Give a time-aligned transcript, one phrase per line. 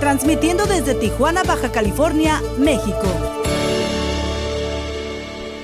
[0.00, 3.02] transmitiendo desde Tijuana, Baja California, México.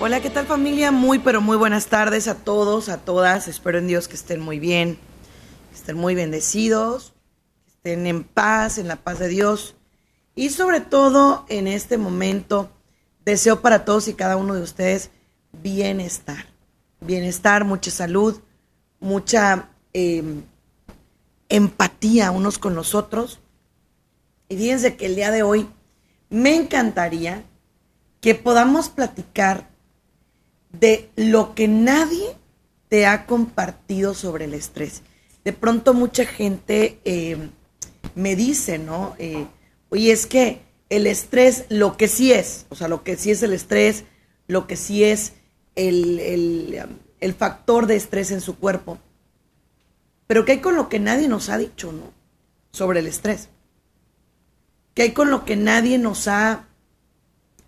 [0.00, 0.90] Hola, ¿qué tal familia?
[0.90, 3.48] Muy, pero muy buenas tardes a todos, a todas.
[3.48, 4.98] Espero en Dios que estén muy bien,
[5.70, 7.14] que estén muy bendecidos,
[7.64, 9.76] que estén en paz, en la paz de Dios.
[10.34, 12.70] Y sobre todo en este momento,
[13.24, 15.10] deseo para todos y cada uno de ustedes
[15.52, 16.46] bienestar.
[17.00, 18.40] Bienestar, mucha salud,
[18.98, 20.42] mucha em,
[21.48, 23.40] empatía unos con los otros.
[24.54, 25.66] Y fíjense que el día de hoy
[26.30, 27.42] me encantaría
[28.20, 29.68] que podamos platicar
[30.70, 32.36] de lo que nadie
[32.88, 35.02] te ha compartido sobre el estrés.
[35.44, 37.50] De pronto mucha gente em,
[38.14, 39.16] me dice, ¿no?
[39.18, 39.44] Eh,
[39.88, 43.42] oye, es que el estrés, lo que sí es, o sea, lo que sí es
[43.42, 44.04] el estrés,
[44.46, 45.32] lo que sí es
[45.74, 46.80] el,
[47.36, 48.98] factor de estrés en su cuerpo.
[50.28, 52.12] Pero ¿qué hay con lo que nadie nos ha dicho, no?
[52.70, 53.48] Sobre el estrés.
[54.94, 56.66] ¿Qué hay con lo que nadie nos ha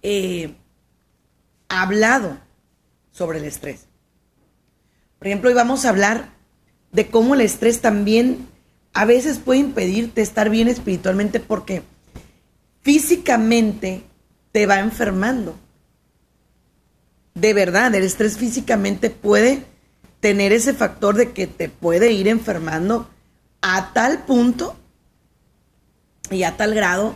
[0.02, 0.54] eh,
[1.68, 2.38] hablado
[3.10, 3.86] sobre el estrés?
[5.18, 6.30] Por ejemplo, hoy vamos a hablar
[6.92, 8.48] de cómo el estrés también
[8.92, 11.82] a veces puede impedirte estar bien espiritualmente porque
[12.82, 14.04] físicamente
[14.52, 15.56] te va enfermando
[17.36, 19.62] de verdad, el estrés físicamente puede
[20.20, 23.10] tener ese factor de que te puede ir enfermando
[23.60, 24.74] a tal punto
[26.30, 27.14] y a tal grado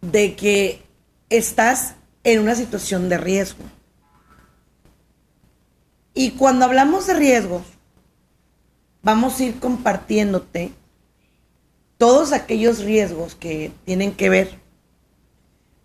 [0.00, 0.82] de que
[1.30, 3.64] estás en una situación de riesgo.
[6.14, 7.62] Y cuando hablamos de riesgos,
[9.02, 10.72] vamos a ir compartiéndote
[11.96, 14.58] todos aquellos riesgos que tienen que ver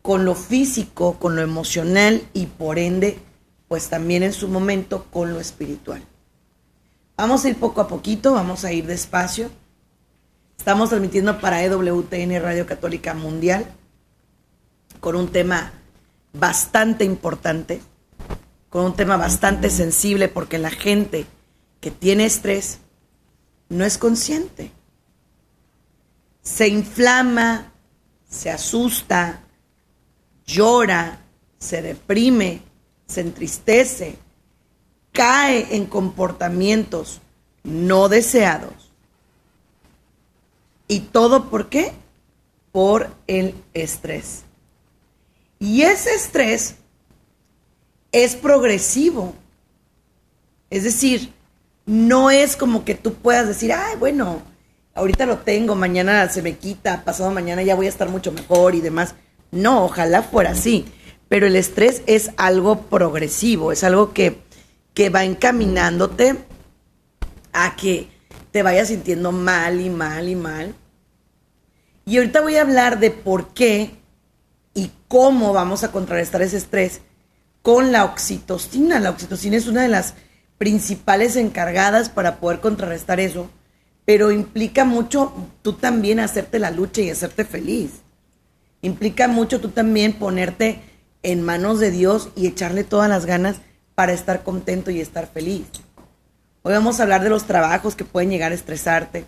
[0.01, 3.19] con lo físico, con lo emocional y por ende
[3.67, 6.01] pues también en su momento con lo espiritual.
[7.17, 9.49] Vamos a ir poco a poquito, vamos a ir despacio.
[10.57, 13.65] Estamos transmitiendo para EWTN Radio Católica Mundial
[14.99, 15.71] con un tema
[16.33, 17.81] bastante importante,
[18.69, 21.25] con un tema bastante sensible porque la gente
[21.79, 22.79] que tiene estrés
[23.69, 24.71] no es consciente.
[26.41, 27.71] Se inflama,
[28.27, 29.43] se asusta,
[30.45, 31.21] llora,
[31.59, 32.61] se deprime,
[33.05, 34.17] se entristece,
[35.13, 37.21] cae en comportamientos
[37.63, 38.86] no deseados.
[40.87, 41.91] ¿Y todo por qué?
[42.71, 44.43] Por el estrés.
[45.59, 46.75] Y ese estrés
[48.11, 49.33] es progresivo.
[50.69, 51.33] Es decir,
[51.85, 54.41] no es como que tú puedas decir, ay, bueno,
[54.93, 58.75] ahorita lo tengo, mañana se me quita, pasado mañana ya voy a estar mucho mejor
[58.75, 59.15] y demás.
[59.51, 60.85] No, ojalá fuera así
[61.29, 64.39] pero el estrés es algo progresivo, es algo que,
[64.93, 66.37] que va encaminándote
[67.53, 68.07] a que
[68.57, 70.73] te vayas sintiendo mal y mal y mal.
[72.07, 73.91] Y ahorita voy a hablar de por qué
[74.73, 77.01] y cómo vamos a contrarrestar ese estrés
[77.61, 78.99] con la oxitocina.
[78.99, 80.15] La oxitocina es una de las
[80.57, 83.47] principales encargadas para poder contrarrestar eso,
[84.05, 85.31] pero implica mucho
[85.61, 87.91] tú también hacerte la lucha y hacerte feliz.
[88.81, 90.81] Implica mucho tú también ponerte
[91.21, 93.57] en manos de Dios y echarle todas las ganas
[93.93, 95.67] para estar contento y estar feliz.
[96.67, 99.23] Hoy vamos a hablar de los trabajos que pueden llegar a estresarte,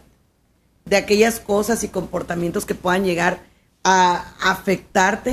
[0.83, 3.39] de aquellas cosas y comportamientos que puedan llegar
[3.81, 5.31] a afectarte,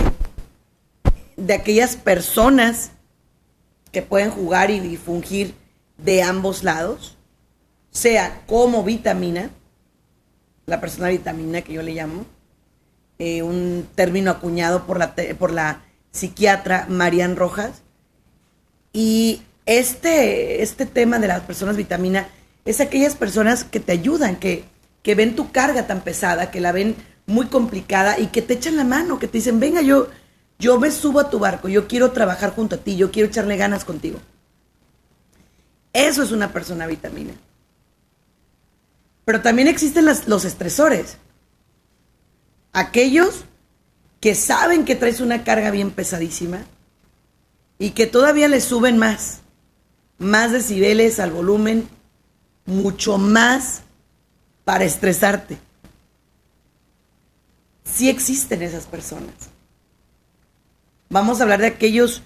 [1.37, 2.93] de aquellas personas
[3.91, 5.57] que pueden jugar y fungir
[5.99, 7.17] de ambos lados,
[7.91, 9.51] sea como vitamina,
[10.67, 12.25] la persona vitamina que yo le llamo,
[13.19, 15.83] eh, un término acuñado por la, por la
[16.13, 17.83] psiquiatra Marian Rojas.
[18.93, 22.29] Y este, este tema de las personas vitamina
[22.65, 24.65] es aquellas personas que te ayudan, que,
[25.03, 26.97] que ven tu carga tan pesada, que la ven
[27.27, 30.09] muy complicada y que te echan la mano, que te dicen, venga, yo,
[30.59, 33.57] yo me subo a tu barco, yo quiero trabajar junto a ti, yo quiero echarle
[33.57, 34.21] ganas contigo.
[35.93, 37.35] Eso es una persona vitamina.
[39.25, 41.19] Pero también existen los estresores.
[42.73, 43.45] Aquellos
[44.21, 46.65] que saben que traes una carga bien pesadísima
[47.79, 49.41] y que todavía le suben más,
[50.19, 51.89] más decibeles al volumen,
[52.65, 53.83] mucho más
[54.65, 55.59] para estresarte.
[57.85, 59.35] Sí existen esas personas.
[61.09, 62.23] Vamos a hablar de aquellos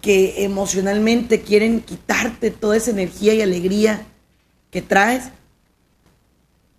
[0.00, 4.06] que emocionalmente quieren quitarte toda esa energía y alegría
[4.70, 5.30] que traes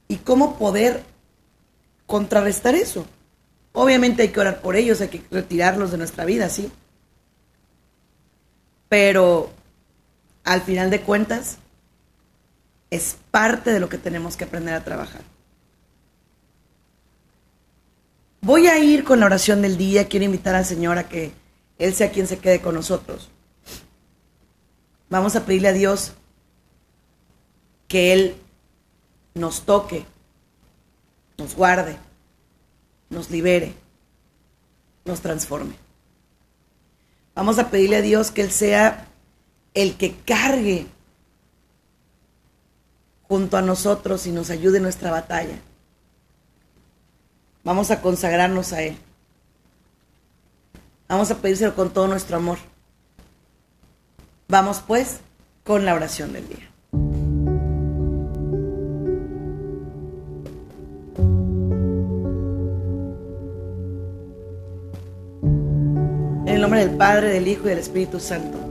[0.08, 1.04] y cómo poder
[2.06, 3.06] contrarrestar eso.
[3.74, 6.72] Obviamente hay que orar por ellos, hay que retirarlos de nuestra vida, sí.
[8.90, 9.52] Pero
[10.46, 11.58] al final de cuentas
[12.92, 15.22] es parte de lo que tenemos que aprender a trabajar.
[18.42, 21.32] Voy a ir con la oración del día, quiero invitar al Señor a que
[21.80, 23.30] Él sea quien se quede con nosotros.
[25.10, 26.14] Vamos a pedirle a Dios
[27.88, 28.36] que Él
[29.34, 30.06] nos toque,
[31.40, 31.98] nos guarde,
[33.10, 33.74] nos libere,
[35.06, 35.76] nos transforme.
[37.34, 39.08] Vamos a pedirle a Dios que Él sea
[39.76, 40.88] el que cargue
[43.28, 45.60] junto a nosotros y nos ayude en nuestra batalla.
[47.64, 48.98] Vamos a consagrarnos a Él.
[51.08, 52.58] Vamos a pedírselo con todo nuestro amor.
[54.48, 55.20] Vamos pues
[55.64, 56.70] con la oración del día.
[66.46, 68.65] En el nombre del Padre, del Hijo y del Espíritu Santo.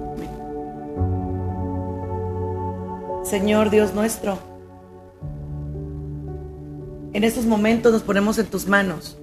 [3.25, 4.39] Señor Dios nuestro,
[7.15, 9.17] en estos momentos nos ponemos en tus manos.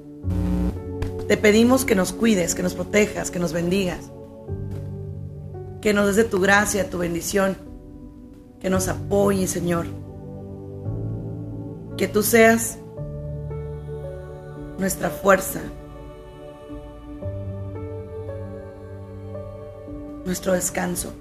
[1.27, 4.11] Te pedimos que nos cuides, que nos protejas, que nos bendigas.
[5.81, 7.55] Que nos des de tu gracia, tu bendición.
[8.59, 9.85] Que nos apoye, Señor.
[11.95, 12.77] Que tú seas
[14.79, 15.61] nuestra fuerza.
[20.25, 21.13] Nuestro descanso.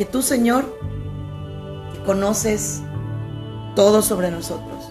[0.00, 0.64] Que tú, Señor,
[2.06, 2.80] conoces
[3.76, 4.90] todo sobre nosotros.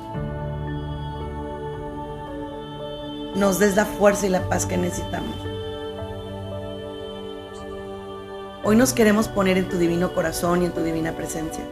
[3.36, 5.36] Nos des la fuerza y la paz que necesitamos.
[8.64, 11.64] Hoy nos queremos poner en tu divino corazón y en tu divina presencia.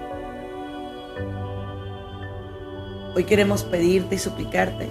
[3.15, 4.89] Hoy queremos pedirte y suplicarte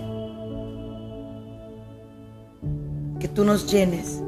[3.19, 4.23] que tú nos llenes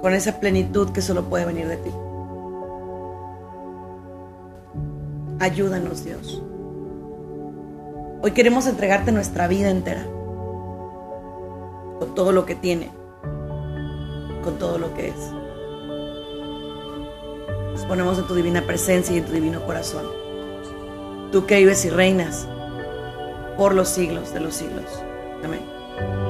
[0.00, 1.90] con esa plenitud que solo puede venir de ti.
[5.40, 6.42] Ayúdanos, Dios.
[8.20, 10.04] Hoy queremos entregarte nuestra vida entera,
[12.00, 12.90] con todo lo que tiene,
[14.42, 15.32] con todo lo que es.
[17.72, 20.04] Nos ponemos en tu divina presencia y en tu divino corazón.
[21.30, 22.48] Tú que vives y reinas
[23.56, 24.84] por los siglos de los siglos.
[25.44, 26.27] Amén.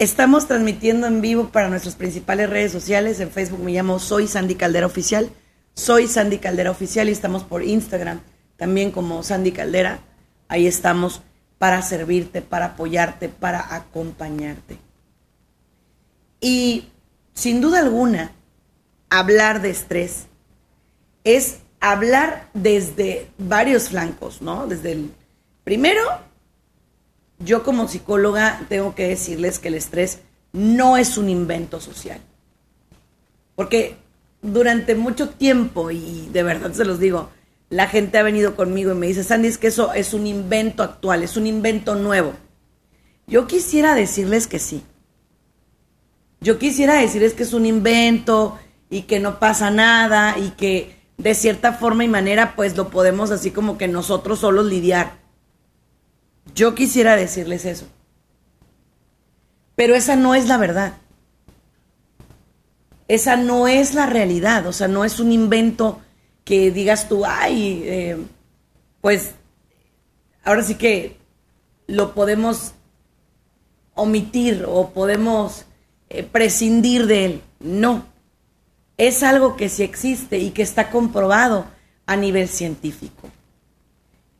[0.00, 3.20] Estamos transmitiendo en vivo para nuestras principales redes sociales.
[3.20, 5.28] En Facebook me llamo Soy Sandy Caldera Oficial.
[5.74, 8.22] Soy Sandy Caldera Oficial y estamos por Instagram
[8.56, 10.00] también como Sandy Caldera.
[10.48, 11.20] Ahí estamos
[11.58, 14.78] para servirte, para apoyarte, para acompañarte.
[16.40, 16.88] Y
[17.34, 18.32] sin duda alguna,
[19.10, 20.28] hablar de estrés
[21.24, 24.66] es hablar desde varios flancos, ¿no?
[24.66, 25.10] Desde el
[25.62, 26.00] primero,
[27.40, 30.20] yo como psicóloga tengo que decirles que el estrés
[30.52, 32.20] no es un invento social.
[33.56, 33.96] Porque
[34.42, 37.30] durante mucho tiempo, y de verdad se los digo,
[37.68, 40.82] la gente ha venido conmigo y me dice, Sandy, es que eso es un invento
[40.82, 42.34] actual, es un invento nuevo.
[43.26, 44.82] Yo quisiera decirles que sí.
[46.40, 51.34] Yo quisiera decirles que es un invento y que no pasa nada y que de
[51.34, 55.19] cierta forma y manera pues lo podemos así como que nosotros solos lidiar.
[56.60, 57.86] Yo quisiera decirles eso.
[59.76, 60.92] Pero esa no es la verdad.
[63.08, 64.66] Esa no es la realidad.
[64.66, 66.02] O sea, no es un invento
[66.44, 68.18] que digas tú, ay, eh,
[69.00, 69.30] pues
[70.44, 71.16] ahora sí que
[71.86, 72.74] lo podemos
[73.94, 75.64] omitir o podemos
[76.10, 77.42] eh, prescindir de él.
[77.58, 78.04] No.
[78.98, 81.64] Es algo que sí existe y que está comprobado
[82.04, 83.30] a nivel científico.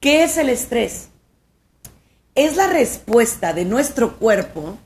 [0.00, 1.09] ¿Qué es el estrés?
[2.44, 4.78] Es la respuesta de nuestro cuerpo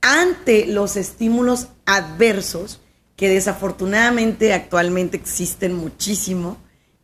[0.00, 2.80] ante los estímulos adversos
[3.16, 6.58] que desafortunadamente actualmente existen muchísimo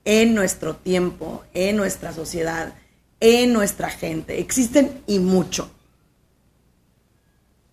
[0.05, 2.75] en nuestro tiempo, en nuestra sociedad,
[3.21, 4.41] en nuestra gente.
[4.41, 5.71] Existen y mucho.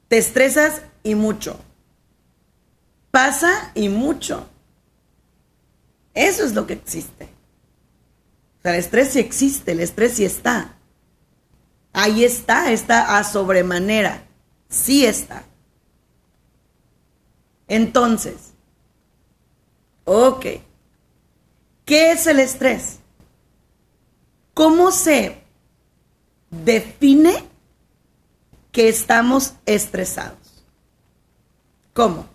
[0.07, 1.59] Te estresas y mucho.
[3.09, 4.47] Pasa y mucho.
[6.13, 7.25] Eso es lo que existe.
[8.59, 10.76] O sea, el estrés sí existe, el estrés sí está.
[11.93, 14.23] Ahí está, está a sobremanera.
[14.69, 15.43] Sí está.
[17.67, 18.53] Entonces,
[20.05, 20.45] ok.
[21.85, 22.99] ¿Qué es el estrés?
[24.53, 25.41] ¿Cómo se
[26.49, 27.45] define
[28.71, 30.65] que estamos estresados?
[31.93, 32.27] ¿Cómo?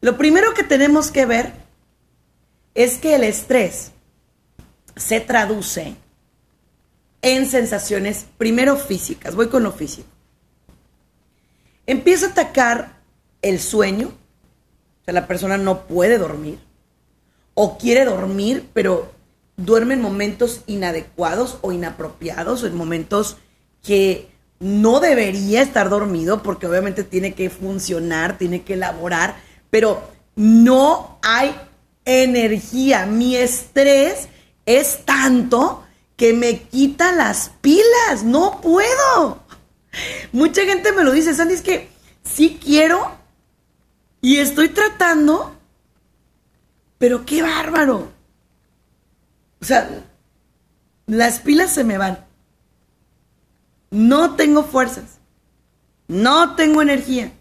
[0.00, 1.52] Lo primero que tenemos que ver
[2.74, 3.92] es que el estrés
[4.96, 5.94] se traduce
[7.22, 10.08] en sensaciones, primero físicas, voy con lo físico.
[11.86, 13.00] Empieza a atacar
[13.42, 16.58] el sueño, o sea, la persona no puede dormir,
[17.54, 19.12] o quiere dormir, pero
[19.56, 23.36] duerme en momentos inadecuados o inapropiados, o en momentos
[23.82, 29.36] que no debería estar dormido, porque obviamente tiene que funcionar, tiene que elaborar,
[29.70, 30.02] pero
[30.36, 31.54] no hay
[32.04, 33.06] energía.
[33.06, 34.28] Mi estrés
[34.66, 35.84] es tanto
[36.20, 38.24] que me quita las pilas.
[38.24, 39.42] No puedo.
[40.32, 41.88] Mucha gente me lo dice, Sandy, es que
[42.22, 43.10] sí quiero
[44.20, 45.56] y estoy tratando,
[46.98, 48.12] pero qué bárbaro.
[49.62, 49.88] O sea,
[51.06, 52.22] las pilas se me van.
[53.90, 55.20] No tengo fuerzas.
[56.06, 57.32] No tengo energía.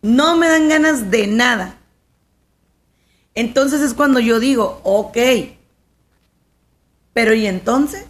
[0.00, 1.76] No me dan ganas de nada.
[3.34, 5.18] Entonces es cuando yo digo, ok,
[7.12, 8.06] pero ¿y entonces?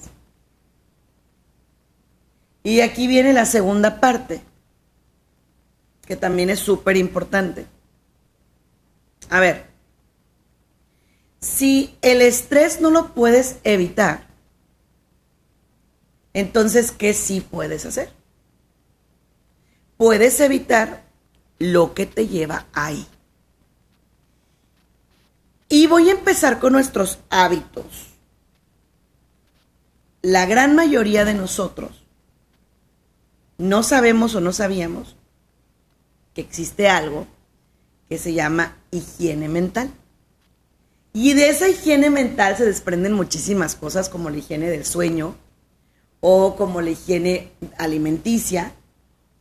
[2.62, 4.42] Y aquí viene la segunda parte,
[6.06, 7.66] que también es súper importante.
[9.30, 9.66] A ver,
[11.40, 14.26] si el estrés no lo puedes evitar,
[16.34, 18.10] entonces, ¿qué sí puedes hacer?
[19.96, 21.04] Puedes evitar
[21.58, 23.06] lo que te lleva ahí.
[25.68, 28.11] Y voy a empezar con nuestros hábitos.
[30.22, 32.04] La gran mayoría de nosotros
[33.58, 35.16] no sabemos o no sabíamos
[36.32, 37.26] que existe algo
[38.08, 39.90] que se llama higiene mental.
[41.12, 45.34] Y de esa higiene mental se desprenden muchísimas cosas como la higiene del sueño
[46.20, 48.72] o como la higiene alimenticia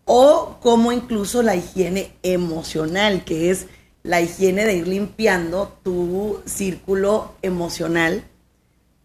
[0.06, 3.68] o como incluso la higiene emocional, que es
[4.04, 8.24] la higiene de ir limpiando tu círculo emocional,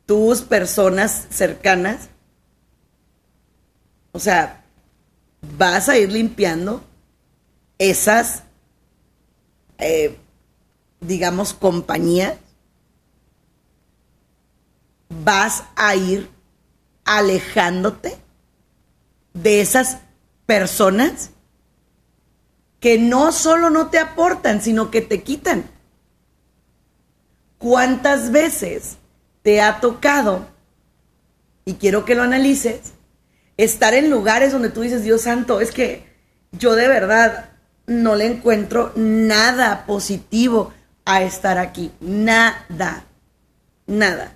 [0.06, 2.08] tus personas cercanas.
[4.12, 4.64] O sea,
[5.58, 6.82] vas a ir limpiando
[7.78, 8.44] esas,
[9.78, 10.16] eh,
[11.00, 12.38] digamos, compañías.
[15.08, 16.30] Vas a ir
[17.04, 18.16] alejándote
[19.34, 19.98] de esas
[20.46, 21.30] personas
[22.80, 25.68] que no solo no te aportan, sino que te quitan.
[27.58, 28.98] ¿Cuántas veces
[29.46, 30.44] te ha tocado,
[31.64, 32.94] y quiero que lo analices,
[33.56, 36.04] estar en lugares donde tú dices, Dios santo, es que
[36.50, 37.50] yo de verdad
[37.86, 40.72] no le encuentro nada positivo
[41.04, 41.92] a estar aquí?
[42.00, 43.04] Nada,
[43.86, 44.34] nada.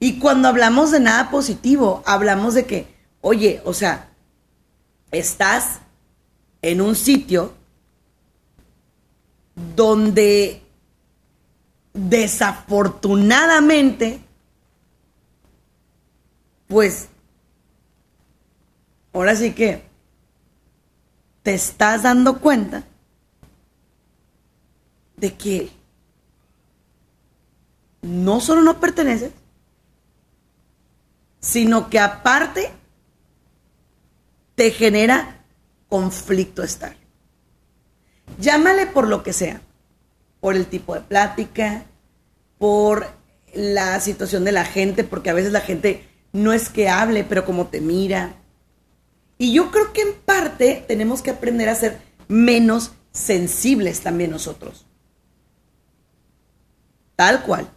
[0.00, 2.86] Y cuando hablamos de nada positivo, hablamos de que,
[3.20, 4.08] oye, o sea,
[5.10, 5.80] estás
[6.62, 7.52] en un sitio
[9.76, 10.62] donde
[11.98, 14.20] desafortunadamente,
[16.68, 17.08] pues,
[19.12, 19.82] ahora sí que
[21.42, 22.84] te estás dando cuenta
[25.16, 25.72] de que
[28.02, 29.32] no solo no perteneces,
[31.40, 32.70] sino que aparte
[34.54, 35.42] te genera
[35.88, 36.94] conflicto estar.
[38.38, 39.60] Llámale por lo que sea,
[40.40, 41.87] por el tipo de plática,
[42.58, 43.06] por
[43.54, 47.44] la situación de la gente, porque a veces la gente no es que hable, pero
[47.44, 48.34] como te mira.
[49.38, 54.86] Y yo creo que en parte tenemos que aprender a ser menos sensibles también nosotros.
[57.16, 57.70] Tal cual.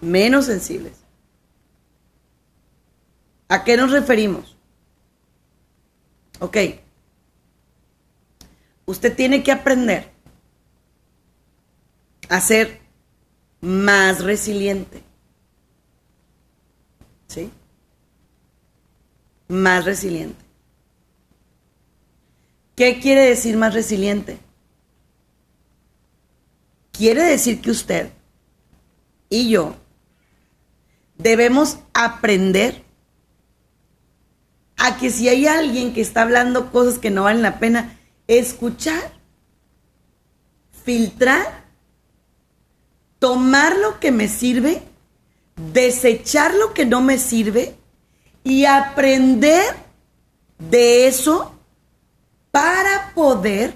[0.00, 0.94] Menos sensibles.
[3.48, 4.56] ¿A qué nos referimos?
[6.40, 6.56] Ok.
[8.86, 10.10] Usted tiene que aprender
[12.28, 12.83] a ser
[13.64, 15.02] más resiliente.
[17.26, 17.50] ¿Sí?
[19.48, 20.44] Más resiliente.
[22.76, 24.38] ¿Qué quiere decir más resiliente?
[26.92, 28.10] Quiere decir que usted
[29.30, 29.74] y yo
[31.16, 32.84] debemos aprender
[34.76, 39.12] a que si hay alguien que está hablando cosas que no valen la pena, escuchar,
[40.84, 41.63] filtrar,
[43.24, 44.82] tomar lo que me sirve,
[45.72, 47.74] desechar lo que no me sirve
[48.42, 49.64] y aprender
[50.58, 51.58] de eso
[52.50, 53.72] para poder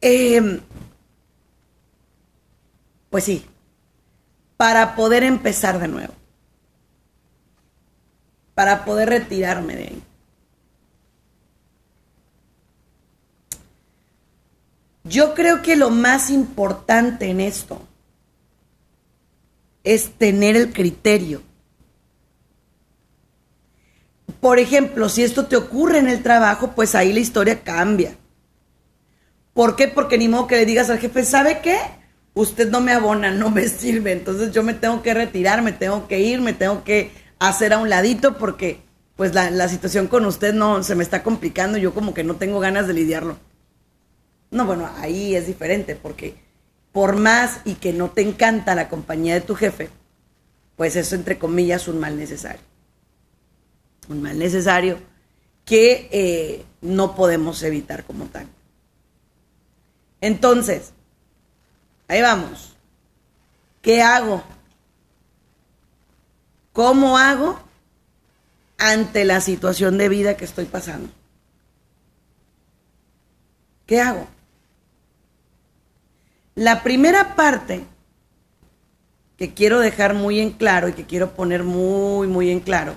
[0.00, 0.62] em,
[3.10, 3.44] pues sí,
[4.56, 6.14] para poder empezar de nuevo,
[8.54, 10.02] para poder retirarme de ahí.
[15.10, 17.82] Yo creo que lo más importante en esto
[19.82, 21.42] es tener el criterio.
[24.40, 28.14] Por ejemplo, si esto te ocurre en el trabajo, pues ahí la historia cambia.
[29.52, 29.88] ¿Por qué?
[29.88, 31.76] Porque ni modo que le digas al jefe, ¿sabe qué?
[32.34, 36.06] Usted no me abona, no me sirve, entonces yo me tengo que retirar, me tengo
[36.06, 38.78] que ir, me tengo que hacer a un ladito porque
[39.16, 42.36] pues la, la situación con usted no se me está complicando, yo como que no
[42.36, 43.49] tengo ganas de lidiarlo.
[44.50, 46.36] No, bueno, ahí es diferente porque
[46.92, 49.90] por más y que no te encanta la compañía de tu jefe,
[50.76, 52.62] pues eso entre comillas un mal necesario.
[54.08, 54.98] Un mal necesario
[55.64, 58.48] que eh, no podemos evitar como tal.
[60.20, 60.92] Entonces,
[62.08, 62.74] ahí vamos.
[63.82, 64.42] ¿Qué hago?
[66.72, 67.60] ¿Cómo hago
[68.78, 71.10] ante la situación de vida que estoy pasando?
[73.86, 74.26] ¿Qué hago?
[76.60, 77.86] La primera parte
[79.38, 82.96] que quiero dejar muy en claro y que quiero poner muy, muy en claro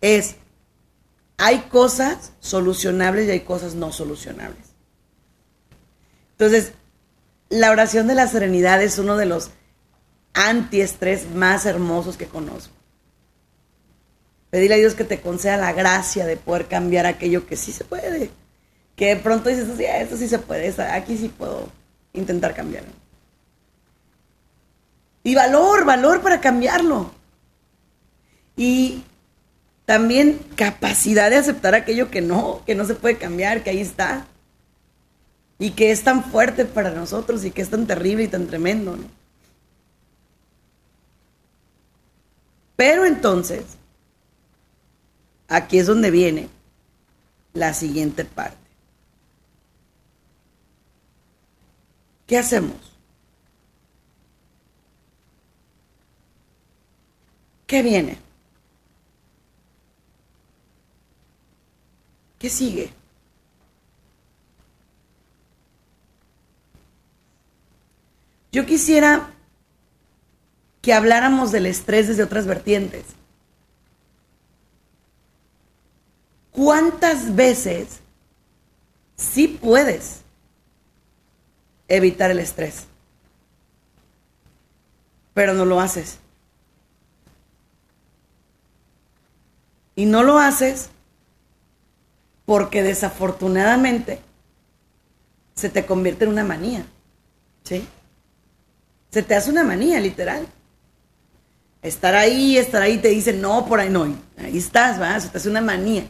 [0.00, 0.36] es,
[1.36, 4.64] hay cosas solucionables y hay cosas no solucionables.
[6.30, 6.72] Entonces,
[7.50, 9.50] la oración de la serenidad es uno de los
[10.32, 12.72] antiestrés más hermosos que conozco.
[14.48, 17.84] Pedirle a Dios que te conceda la gracia de poder cambiar aquello que sí se
[17.84, 18.30] puede.
[18.96, 21.68] Que de pronto dices, sí, esto sí se puede, aquí sí puedo
[22.14, 22.92] intentar cambiarlo.
[25.22, 27.10] Y valor, valor para cambiarlo.
[28.56, 29.02] Y
[29.84, 34.26] también capacidad de aceptar aquello que no, que no se puede cambiar, que ahí está.
[35.58, 38.96] Y que es tan fuerte para nosotros y que es tan terrible y tan tremendo.
[42.76, 43.64] Pero entonces,
[45.48, 46.48] aquí es donde viene
[47.52, 48.63] la siguiente parte.
[52.26, 52.76] ¿Qué hacemos?
[57.66, 58.18] ¿Qué viene?
[62.38, 62.90] ¿Qué sigue?
[68.52, 69.30] Yo quisiera
[70.80, 73.04] que habláramos del estrés desde otras vertientes.
[76.52, 78.00] ¿Cuántas veces
[79.16, 80.23] sí puedes
[81.88, 82.86] evitar el estrés.
[85.34, 86.18] Pero no lo haces.
[89.96, 90.90] Y no lo haces
[92.44, 94.20] porque desafortunadamente
[95.54, 96.86] se te convierte en una manía.
[97.64, 97.86] ¿Sí?
[99.10, 100.46] Se te hace una manía, literal.
[101.82, 104.04] Estar ahí, estar ahí, te dicen, no, por ahí no.
[104.38, 105.18] Ahí estás, ¿va?
[105.20, 106.06] Se te hace una manía.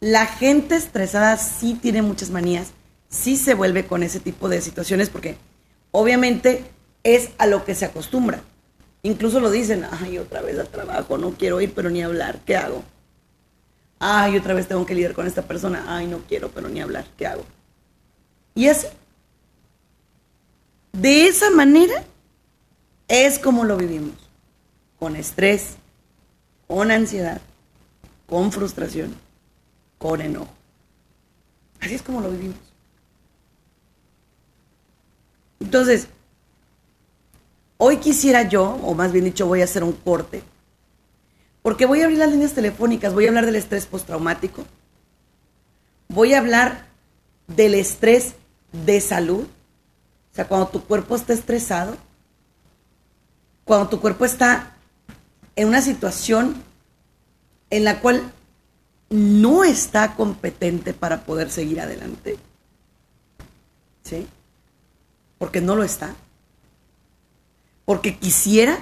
[0.00, 2.72] La gente estresada sí tiene muchas manías
[3.10, 5.36] sí se vuelve con ese tipo de situaciones porque
[5.90, 6.64] obviamente
[7.02, 8.42] es a lo que se acostumbra.
[9.02, 12.56] Incluso lo dicen, ay, otra vez al trabajo, no quiero ir, pero ni hablar, ¿qué
[12.56, 12.82] hago?
[13.98, 17.04] Ay, otra vez tengo que lidiar con esta persona, ay, no quiero, pero ni hablar,
[17.18, 17.44] ¿qué hago?
[18.54, 18.86] Y así,
[20.92, 22.04] de esa manera
[23.08, 24.14] es como lo vivimos,
[24.98, 25.76] con estrés,
[26.66, 27.40] con ansiedad,
[28.26, 29.14] con frustración,
[29.98, 30.52] con enojo.
[31.80, 32.69] Así es como lo vivimos.
[35.60, 36.08] Entonces,
[37.76, 40.42] hoy quisiera yo, o más bien dicho, voy a hacer un corte,
[41.62, 44.64] porque voy a abrir las líneas telefónicas, voy a hablar del estrés postraumático,
[46.08, 46.86] voy a hablar
[47.46, 48.34] del estrés
[48.72, 51.96] de salud, o sea, cuando tu cuerpo está estresado,
[53.64, 54.74] cuando tu cuerpo está
[55.56, 56.62] en una situación
[57.68, 58.32] en la cual
[59.10, 62.38] no está competente para poder seguir adelante.
[64.04, 64.26] ¿Sí?
[65.40, 66.14] Porque no lo está.
[67.86, 68.78] Porque quisiera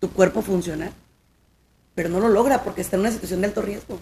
[0.00, 0.92] tu cuerpo funcionar,
[1.94, 4.00] pero no lo logra porque está en una situación de alto riesgo.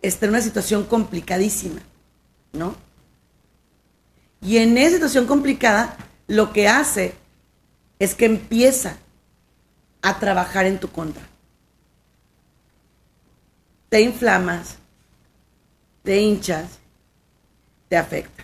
[0.00, 1.82] Está en una situación complicadísima,
[2.54, 2.74] ¿no?
[4.40, 7.14] Y en esa situación complicada, lo que hace
[7.98, 8.96] es que empieza
[10.00, 11.28] a trabajar en tu contra.
[13.90, 14.76] Te inflamas,
[16.02, 16.78] te hinchas,
[17.90, 18.39] te afecta.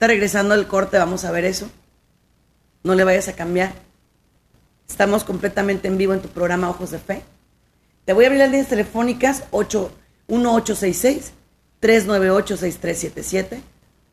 [0.00, 1.68] Está regresando al corte, vamos a ver eso.
[2.84, 3.74] No le vayas a cambiar.
[4.88, 7.22] Estamos completamente en vivo en tu programa Ojos de Fe.
[8.06, 9.92] Te voy a abrir las líneas telefónicas 8,
[10.28, 11.32] 1866
[11.80, 13.62] 398 6377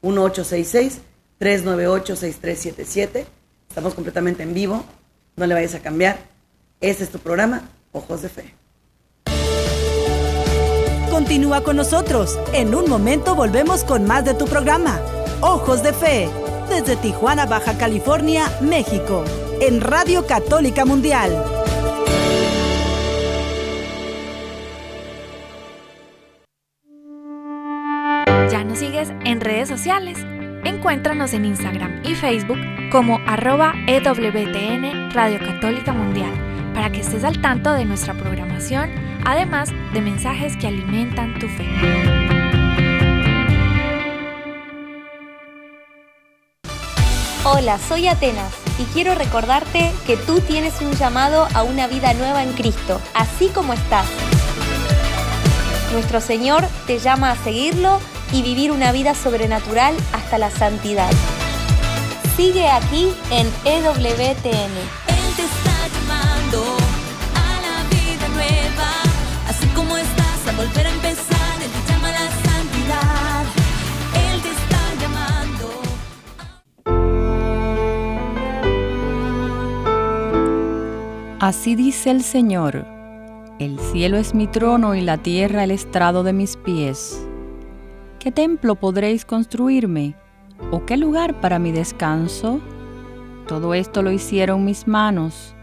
[0.01, 0.99] 1866
[1.37, 3.25] 398 6377.
[3.69, 4.83] Estamos completamente en vivo.
[5.37, 6.17] No le vayas a cambiar.
[6.81, 7.61] Este es tu programa
[7.93, 8.53] Ojos de Fe.
[11.09, 12.37] Continúa con nosotros.
[12.51, 15.01] En un momento volvemos con más de tu programa,
[15.41, 16.29] Ojos de Fe,
[16.67, 19.23] desde Tijuana, Baja California, México,
[19.61, 21.31] en Radio Católica Mundial.
[28.49, 30.17] ¿Ya nos sigues en redes sociales?
[30.63, 32.59] Encuéntranos en Instagram y Facebook
[32.91, 36.31] como arroba EWTN Radio Católica Mundial
[36.73, 38.89] para que estés al tanto de nuestra programación,
[39.23, 42.16] además de mensajes que alimentan tu fe.
[47.49, 52.43] Hola, soy Atenas y quiero recordarte que tú tienes un llamado a una vida nueva
[52.43, 54.05] en Cristo, así como estás.
[55.93, 58.01] Nuestro Señor te llama a seguirlo
[58.33, 61.09] y vivir una vida sobrenatural hasta la santidad.
[62.35, 65.06] Sigue aquí en EWTN
[81.39, 82.85] Así dice el Señor,
[83.59, 87.23] el cielo es mi trono y la tierra el estrado de mis pies.
[88.19, 90.15] ¿Qué templo podréis construirme?
[90.71, 92.59] ¿O qué lugar para mi descanso?
[93.47, 95.53] Todo esto lo hicieron mis manos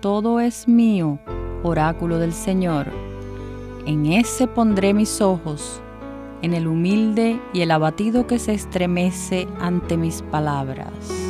[0.00, 1.18] todo es mío,
[1.64, 2.86] oráculo del Señor.
[3.84, 5.80] En ese pondré mis ojos,
[6.40, 11.27] en el humilde y el abatido que se estremece ante mis palabras.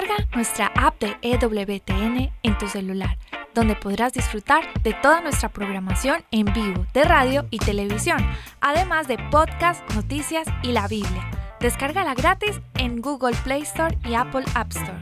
[0.00, 3.18] Descarga nuestra app de EWTN en tu celular,
[3.54, 8.18] donde podrás disfrutar de toda nuestra programación en vivo de radio y televisión,
[8.60, 11.28] además de podcast, noticias y la Biblia.
[11.60, 14.98] Descárgala gratis en Google Play Store y Apple App Store.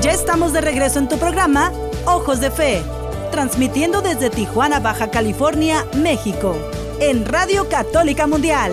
[0.00, 1.70] Ya estamos de regreso en tu programa,
[2.06, 2.82] Ojos de Fe,
[3.30, 6.56] transmitiendo desde Tijuana, Baja California, México
[7.00, 8.72] en Radio Católica Mundial.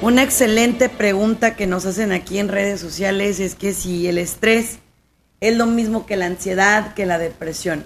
[0.00, 4.78] Una excelente pregunta que nos hacen aquí en redes sociales es que si el estrés
[5.40, 7.84] es lo mismo que la ansiedad, que la depresión.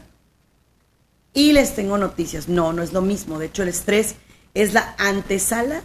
[1.35, 2.49] Y les tengo noticias.
[2.49, 3.39] No, no es lo mismo.
[3.39, 4.17] De hecho, el estrés
[4.55, 5.83] es la antesala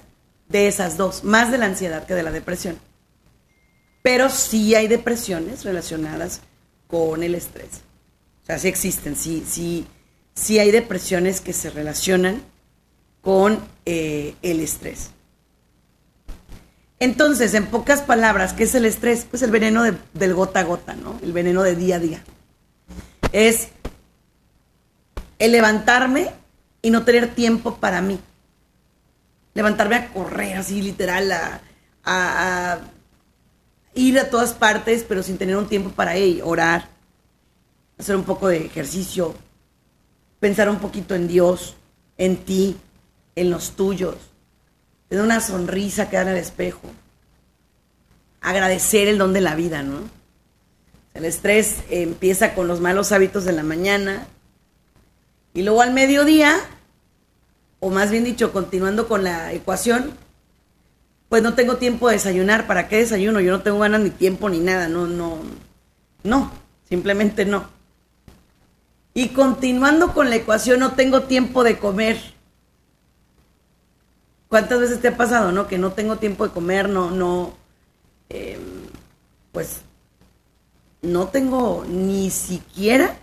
[0.50, 2.78] de esas dos, más de la ansiedad que de la depresión.
[4.02, 6.42] Pero sí hay depresiones relacionadas
[6.88, 7.82] con el estrés.
[8.44, 9.86] O sea, sí existen, sí, sí,
[10.38, 12.42] sí hay depresiones que se relacionan
[13.22, 15.10] con eh, el estrés.
[17.00, 19.26] Entonces, en pocas palabras, ¿qué es el estrés?
[19.30, 21.20] Pues el veneno del gota a gota, ¿no?
[21.22, 22.24] El veneno de día a día.
[23.32, 23.70] Es
[25.40, 26.32] el levantarme
[26.82, 28.20] y no tener tiempo para mí.
[29.54, 31.32] Levantarme a correr, así literal,
[32.04, 32.80] a,
[33.94, 36.90] ir a todas partes, pero sin tener un tiempo para ello, orar,
[37.98, 39.36] hacer un poco de ejercicio,
[40.40, 41.76] pensar un poquito en Dios,
[42.18, 42.78] en ti,
[43.36, 44.16] en los tuyos,
[45.08, 46.90] tener una sonrisa que dar al espejo,
[48.42, 50.02] agradecer el don de la vida, ¿no?
[51.14, 54.28] El estrés empieza con los malos hábitos de la mañana
[55.54, 56.56] y luego al mediodía,
[57.80, 60.12] o más bien dicho, continuando con la ecuación,
[61.30, 63.40] pues no tengo tiempo de desayunar, ¿para qué desayuno?
[63.40, 65.40] Yo no tengo ganas ni tiempo ni nada, no, no,
[66.24, 66.52] no,
[66.88, 67.77] simplemente no.
[69.18, 72.22] Y continuando con la ecuación, no tengo tiempo de comer.
[74.48, 75.68] ¿Cuántas veces te ha pasado, no?
[75.68, 77.56] Que no tengo tiempo de comer, no, no,
[78.30, 78.60] em,
[79.52, 79.82] pues,
[81.02, 83.18] no tengo ni siquiera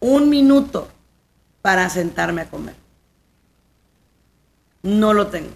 [0.00, 0.88] un minuto
[1.62, 2.74] para sentarme a comer.
[4.82, 5.52] No lo tengo.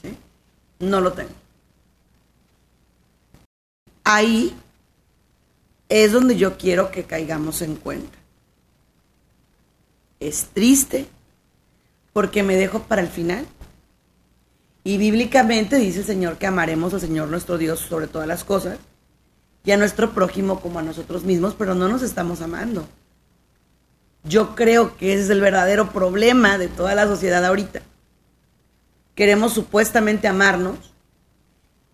[0.00, 0.16] ¿Sí?
[0.78, 1.32] No lo tengo.
[4.04, 4.56] Ahí
[5.90, 8.16] es donde yo quiero que caigamos en cuenta.
[10.20, 11.06] Es triste
[12.12, 13.46] porque me dejo para el final.
[14.84, 18.78] Y bíblicamente dice el Señor que amaremos al Señor nuestro Dios sobre todas las cosas
[19.64, 22.86] y a nuestro prójimo como a nosotros mismos, pero no nos estamos amando.
[24.22, 27.82] Yo creo que ese es el verdadero problema de toda la sociedad ahorita.
[29.14, 30.78] Queremos supuestamente amarnos,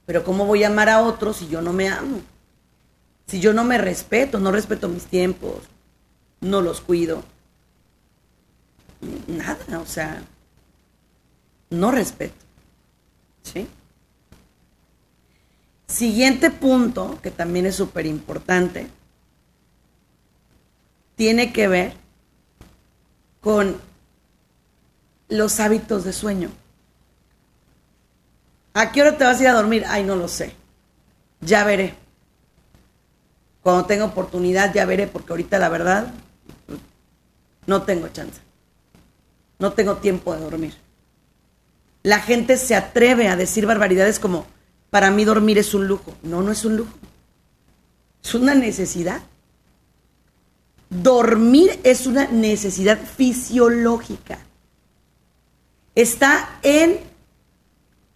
[0.04, 2.20] pero ¿cómo voy a amar a otros si yo no me amo?
[3.26, 5.64] Si yo no me respeto, no respeto mis tiempos,
[6.40, 7.24] no los cuido.
[9.26, 10.22] Nada, o sea,
[11.70, 12.44] no respeto.
[13.42, 13.68] ¿Sí?
[15.88, 18.88] Siguiente punto, que también es súper importante,
[21.16, 21.94] tiene que ver
[23.40, 23.80] con
[25.28, 26.50] los hábitos de sueño.
[28.74, 29.84] ¿A qué hora te vas a ir a dormir?
[29.86, 30.54] Ay, no lo sé.
[31.40, 32.05] Ya veré.
[33.66, 36.14] Cuando tenga oportunidad, ya veré, porque ahorita la verdad,
[37.66, 38.40] no tengo chance.
[39.58, 40.74] No tengo tiempo de dormir.
[42.04, 44.46] La gente se atreve a decir barbaridades como,
[44.88, 46.14] para mí dormir es un lujo.
[46.22, 46.92] No, no es un lujo.
[48.22, 49.20] Es una necesidad.
[50.88, 54.38] Dormir es una necesidad fisiológica.
[55.96, 57.00] Está en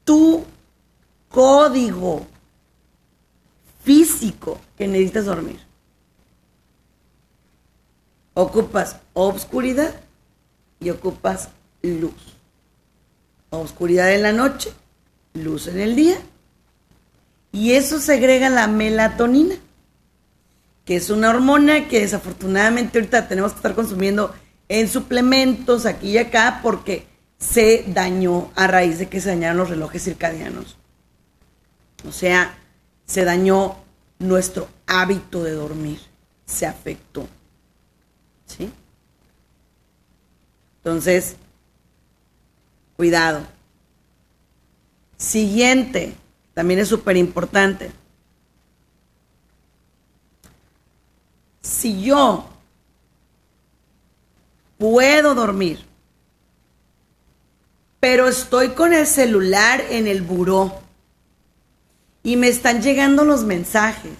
[0.04, 0.44] tu
[1.28, 2.24] código
[3.82, 5.60] físico que necesitas dormir.
[8.34, 9.94] Ocupas obscuridad
[10.78, 11.48] y ocupas
[11.82, 12.14] luz.
[13.50, 14.72] Obscuridad en la noche,
[15.34, 16.16] luz en el día.
[17.52, 19.56] Y eso segrega la melatonina
[20.90, 24.34] que es una hormona que desafortunadamente ahorita tenemos que estar consumiendo
[24.68, 27.06] en suplementos aquí y acá porque
[27.38, 30.76] se dañó a raíz de que se dañaron los relojes circadianos.
[32.08, 32.58] O sea,
[33.10, 33.76] se dañó
[34.20, 36.00] nuestro hábito de dormir,
[36.46, 37.26] se afectó.
[38.46, 38.70] ¿Sí?
[40.76, 41.34] Entonces,
[42.96, 43.42] cuidado.
[45.16, 46.14] Siguiente,
[46.54, 47.90] también es súper importante.
[51.80, 52.48] si yo
[54.78, 55.84] puedo dormir,
[58.00, 60.80] pero estoy con el celular en el buró
[62.22, 64.12] y me están llegando los mensajes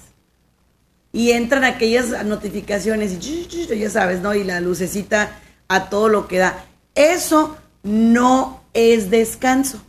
[1.13, 4.35] y entran aquellas notificaciones y ya sabes, ¿no?
[4.35, 6.65] Y la lucecita a todo lo que da.
[6.95, 9.83] Eso no es descanso.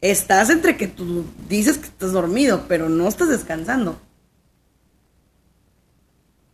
[0.00, 3.98] Estás entre que tú dices que estás dormido, pero no estás descansando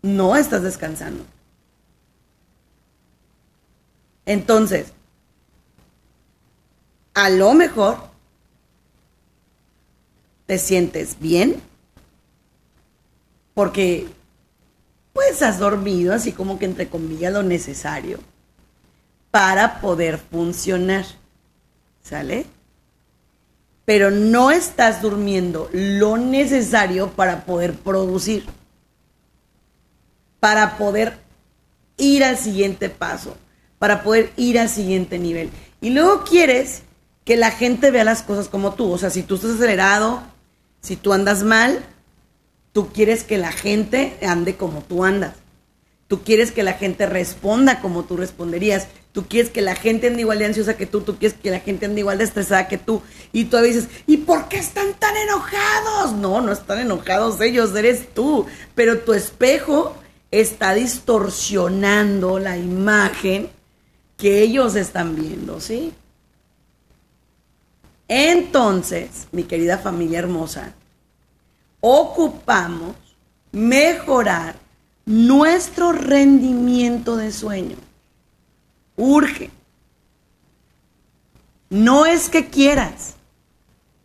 [0.02, 1.24] no estás descansando.
[4.26, 4.92] Entonces,
[7.14, 8.10] a lo mejor
[10.46, 11.56] te sientes bien
[13.54, 14.06] porque
[15.12, 18.18] pues has dormido así como que entre comillas lo necesario
[19.30, 21.04] para poder funcionar.
[22.02, 22.46] ¿Sale?
[23.84, 28.44] Pero no estás durmiendo lo necesario para poder producir
[30.42, 31.18] para poder
[31.98, 33.36] ir al siguiente paso,
[33.78, 35.50] para poder ir al siguiente nivel.
[35.80, 36.82] Y luego quieres
[37.24, 38.90] que la gente vea las cosas como tú.
[38.90, 40.20] O sea, si tú estás acelerado,
[40.82, 41.82] si tú andas mal,
[42.72, 45.36] tú quieres que la gente ande como tú andas.
[46.08, 48.88] Tú quieres que la gente responda como tú responderías.
[49.12, 51.00] Tú quieres que la gente ande igual de ansiosa que tú.
[51.00, 53.00] Tú quieres que la gente ande igual de estresada que tú.
[53.32, 56.12] Y tú dices, ¿y por qué están tan enojados?
[56.12, 58.44] No, no están enojados ellos, eres tú.
[58.74, 59.96] Pero tu espejo
[60.30, 63.48] está distorsionando la imagen
[64.18, 65.94] que ellos están viendo, ¿sí?
[68.14, 70.74] Entonces, mi querida familia hermosa,
[71.80, 72.94] ocupamos
[73.52, 74.54] mejorar
[75.06, 77.76] nuestro rendimiento de sueño.
[78.96, 79.50] Urge.
[81.70, 83.14] No es que quieras,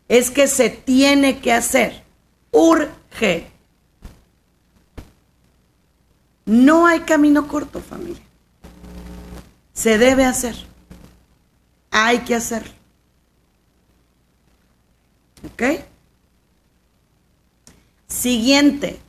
[0.07, 2.01] es que se tiene que hacer.
[2.51, 3.51] Urge.
[6.45, 8.23] No hay camino corto, familia.
[9.73, 10.55] Se debe hacer.
[11.91, 12.76] Hay que hacerlo.
[15.45, 15.63] ¿Ok?
[18.07, 18.99] Siguiente,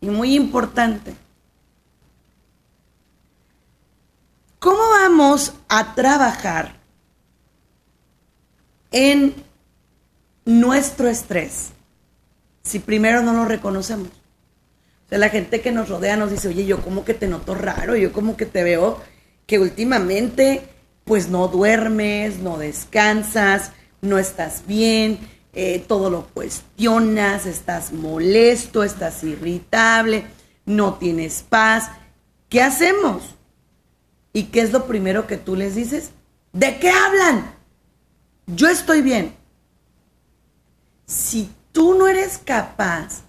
[0.00, 1.14] y muy importante.
[4.58, 6.76] ¿Cómo vamos a trabajar
[8.90, 9.34] en
[10.44, 11.70] nuestro estrés
[12.62, 14.08] si primero no lo reconocemos?
[14.08, 17.54] O sea, la gente que nos rodea nos dice, oye, yo como que te noto
[17.54, 19.00] raro, yo como que te veo
[19.46, 20.68] que últimamente
[21.04, 25.18] pues no duermes, no descansas, no estás bien,
[25.60, 30.24] eh, todo lo cuestionas, estás molesto, estás irritable,
[30.64, 31.90] no tienes paz.
[32.48, 33.34] ¿Qué hacemos?
[34.32, 36.10] ¿Y qué es lo primero que tú les dices?
[36.52, 37.56] ¿De qué hablan?
[38.46, 39.34] Yo estoy bien.
[41.06, 43.22] Si tú no eres capaz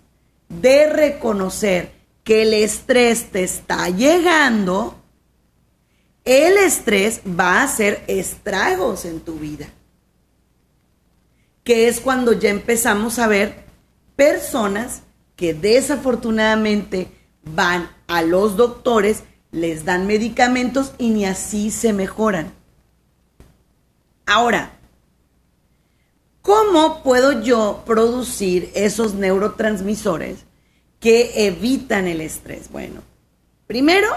[0.50, 5.02] de reconocer que el estrés te está llegando,
[6.26, 9.68] el estrés va a hacer estragos en tu vida.
[11.70, 13.64] Que es cuando ya empezamos a ver
[14.16, 15.04] personas
[15.36, 17.12] que desafortunadamente
[17.44, 22.52] van a los doctores, les dan medicamentos y ni así se mejoran.
[24.26, 24.72] Ahora,
[26.42, 30.40] ¿cómo puedo yo producir esos neurotransmisores
[31.00, 32.72] que evitan el estrés?
[32.72, 33.04] Bueno,
[33.68, 34.08] primero,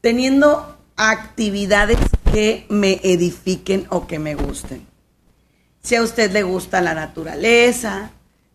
[0.00, 2.00] teniendo actividades
[2.32, 4.87] que me edifiquen o que me gusten.
[5.88, 8.10] Si a usted le gusta la naturaleza,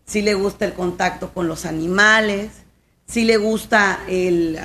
[0.06, 2.52] si le gusta el contacto con los animales,
[3.08, 4.56] si le gusta el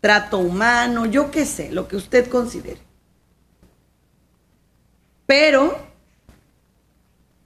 [0.00, 2.78] trato humano, yo qué sé, lo que usted considere.
[5.26, 5.76] Pero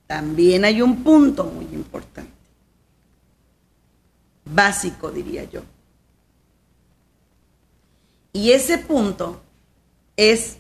[0.07, 2.31] también hay un punto muy importante,
[4.45, 5.63] básico diría yo.
[8.35, 9.41] Y ese punto
[10.15, 10.59] es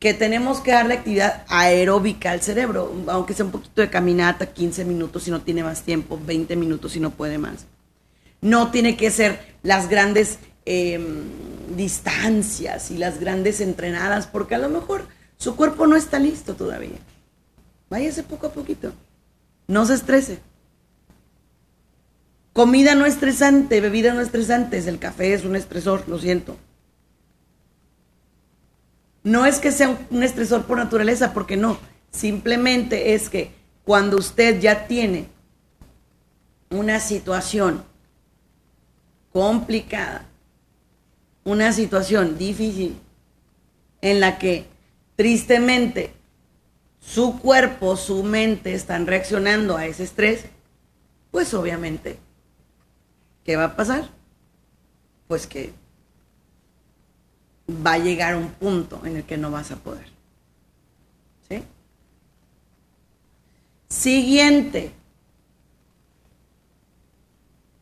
[0.00, 4.86] que tenemos que darle actividad aeróbica al cerebro, aunque sea un poquito de caminata, 15
[4.86, 7.66] minutos si no tiene más tiempo, 20 minutos si no puede más.
[8.40, 11.24] No tiene que ser las grandes em,
[11.76, 16.98] distancias y las grandes entrenadas, porque a lo mejor su cuerpo no está listo todavía.
[17.90, 18.94] Váyase poco a poquito.
[19.66, 20.38] No se estrese.
[22.54, 24.78] Comida no estresante, bebida no estresante.
[24.78, 26.56] El café es un estresor, lo siento.
[29.22, 31.78] No es que sea un estresor por naturaleza, porque no.
[32.10, 33.52] Simplemente es que
[33.84, 35.28] cuando usted ya tiene
[36.70, 37.84] una situación
[39.32, 40.26] complicada,
[41.44, 42.98] una situación difícil,
[44.00, 44.66] en la que
[45.16, 46.14] tristemente
[47.00, 50.44] su cuerpo, su mente están reaccionando a ese estrés,
[51.30, 52.18] pues obviamente,
[53.44, 54.08] ¿qué va a pasar?
[55.28, 55.72] Pues que
[57.84, 60.06] va a llegar un punto en el que no vas a poder.
[61.48, 61.62] ¿Sí?
[63.88, 64.92] Siguiente.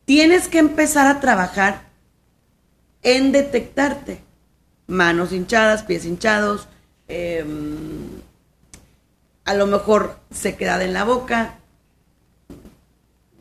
[0.05, 1.83] Tienes que empezar a trabajar
[3.03, 4.23] en detectarte.
[4.87, 6.67] Manos hinchadas, pies hinchados,
[7.09, 8.09] em,
[9.45, 11.59] a lo mejor sequedad en la boca,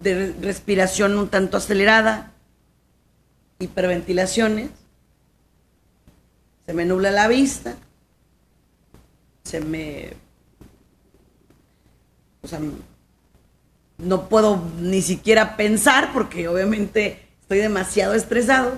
[0.01, 2.31] de respiración un tanto acelerada,
[3.60, 4.69] hiperventilaciones
[6.67, 7.75] se me nubla la vista,
[9.43, 10.13] se me...
[12.41, 12.60] O sea,
[13.97, 18.73] no puedo ni siquiera pensar porque obviamente estoy demasiado estresado.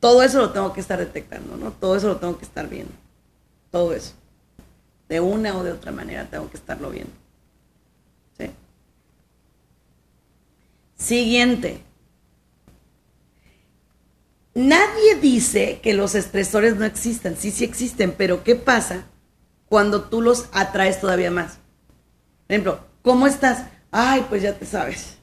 [0.00, 1.70] Todo eso lo tengo que estar detectando, ¿no?
[1.70, 2.92] Todo eso lo tengo que estar viendo.
[3.70, 4.12] Todo eso.
[5.08, 7.12] De una o de otra manera tengo que estarlo viendo.
[8.36, 8.50] ¿Sí?
[10.96, 11.82] Siguiente.
[14.56, 19.04] Nadie dice que los estresores no existan, sí, sí existen, pero ¿qué pasa
[19.68, 21.58] cuando tú los atraes todavía más?
[22.46, 23.66] Por ejemplo, ¿cómo estás?
[23.90, 25.18] Ay, pues ya te sabes,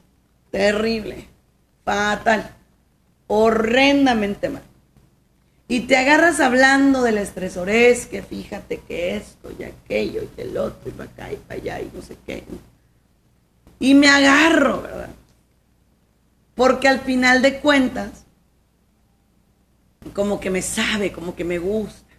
[0.52, 1.26] terrible,
[1.84, 2.48] fatal,
[3.26, 4.62] horrendamente mal.
[5.66, 10.56] Y te agarras hablando del estresor, es que fíjate que esto y aquello y el
[10.56, 12.44] otro y para acá y para allá y no sé qué.
[13.80, 15.10] Y me agarro, ¿verdad?
[16.54, 18.23] Porque al final de cuentas,
[20.12, 22.12] como que me sabe, como que me gusta,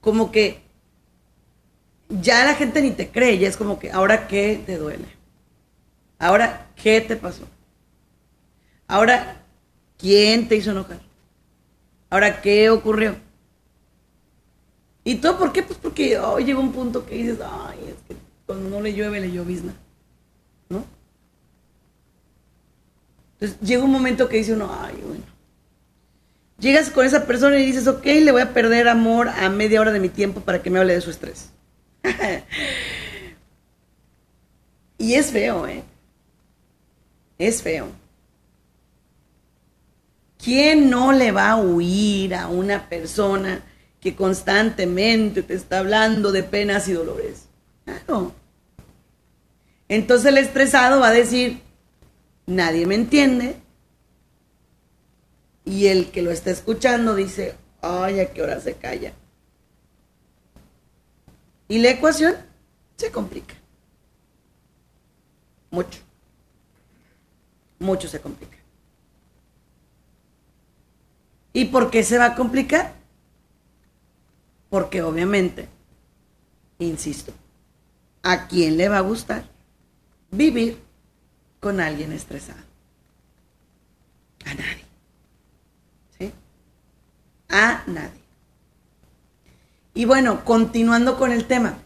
[0.00, 0.60] como que
[2.08, 5.06] ya la gente ni te cree, ya es como que, ahora qué te duele,
[6.18, 7.44] ahora qué te pasó,
[8.86, 9.42] ahora
[9.96, 11.00] quién te hizo enojar,
[12.10, 13.16] ahora qué ocurrió.
[15.02, 15.62] ¿Y todo por qué?
[15.62, 19.20] Pues porque hoy llega un punto que dices, ay, es que cuando no le llueve,
[19.20, 19.74] le llovizna,
[20.68, 20.84] ¿no?
[23.34, 25.29] Entonces llega un momento que dice uno, ay, bueno
[26.60, 29.92] Llegas con esa persona y dices, ok, le voy a perder amor a media hora
[29.92, 31.50] de mi tiempo para que me hable de su estrés.
[34.98, 35.82] y es feo, ¿eh?
[37.38, 37.88] Es feo.
[40.42, 43.62] ¿Quién no le va a huir a una persona
[44.00, 47.46] que constantemente te está hablando de penas y dolores?
[47.84, 48.34] Claro.
[49.88, 51.60] Entonces el estresado va a decir,
[52.46, 53.56] nadie me entiende,
[55.70, 59.12] y el que lo está escuchando dice, ay, ¿a qué hora se calla?
[61.68, 62.34] Y la ecuación
[62.96, 63.54] se complica.
[65.70, 66.00] Mucho.
[67.78, 68.56] Mucho se complica.
[71.52, 72.92] ¿Y por qué se va a complicar?
[74.70, 75.68] Porque obviamente,
[76.80, 77.32] insisto,
[78.24, 79.44] ¿a quién le va a gustar
[80.32, 80.82] vivir
[81.60, 82.58] con alguien estresado?
[84.44, 84.79] A nadie.
[87.50, 88.20] A nadie.
[89.94, 91.78] Y bueno, continuando con el tema.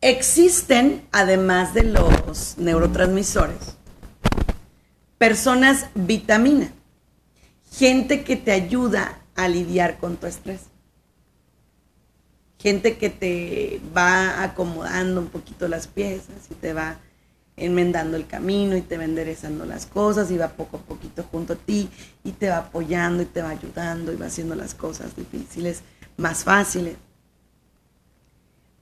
[0.00, 3.76] Existen, además de los neurotransmisores,
[5.18, 6.70] personas vitamina,
[7.72, 10.60] gente que te ayuda a lidiar con tu estrés,
[12.58, 16.98] gente que te va acomodando un poquito las piezas y te va
[17.56, 21.54] enmendando el camino y te va enderezando las cosas y va poco a poquito junto
[21.54, 21.88] a ti
[22.22, 25.80] y te va apoyando y te va ayudando y va haciendo las cosas difíciles
[26.16, 26.96] más fáciles.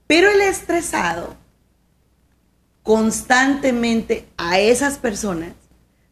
[0.07, 1.35] Pero el estresado
[2.83, 5.53] constantemente a esas personas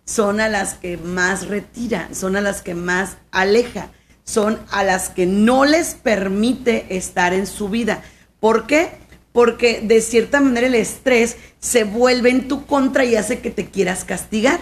[0.05, 3.89] son a las que más retira, son a las que más aleja,
[4.23, 8.01] son a las que no les permite estar en su vida.
[8.39, 9.02] ¿Por qué?
[9.33, 13.65] Porque de cierta manera el estrés se vuelve en tu contra y hace que te
[13.69, 14.61] quieras castigar.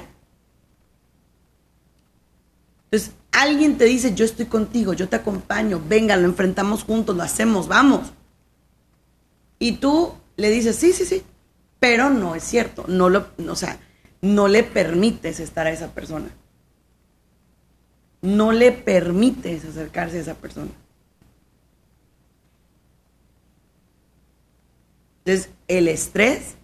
[2.85, 7.23] Entonces, alguien te dice, yo estoy contigo, yo te acompaño, venga, lo enfrentamos juntos, lo
[7.23, 8.11] hacemos, vamos.
[9.59, 11.23] Y tú le dices, sí, sí, sí,
[11.79, 13.79] pero no es cierto, no lo, o sea,
[14.21, 16.29] no le permites estar a esa persona.
[18.21, 20.71] No le permites acercarse a esa persona.
[25.23, 26.55] Entonces, el estrés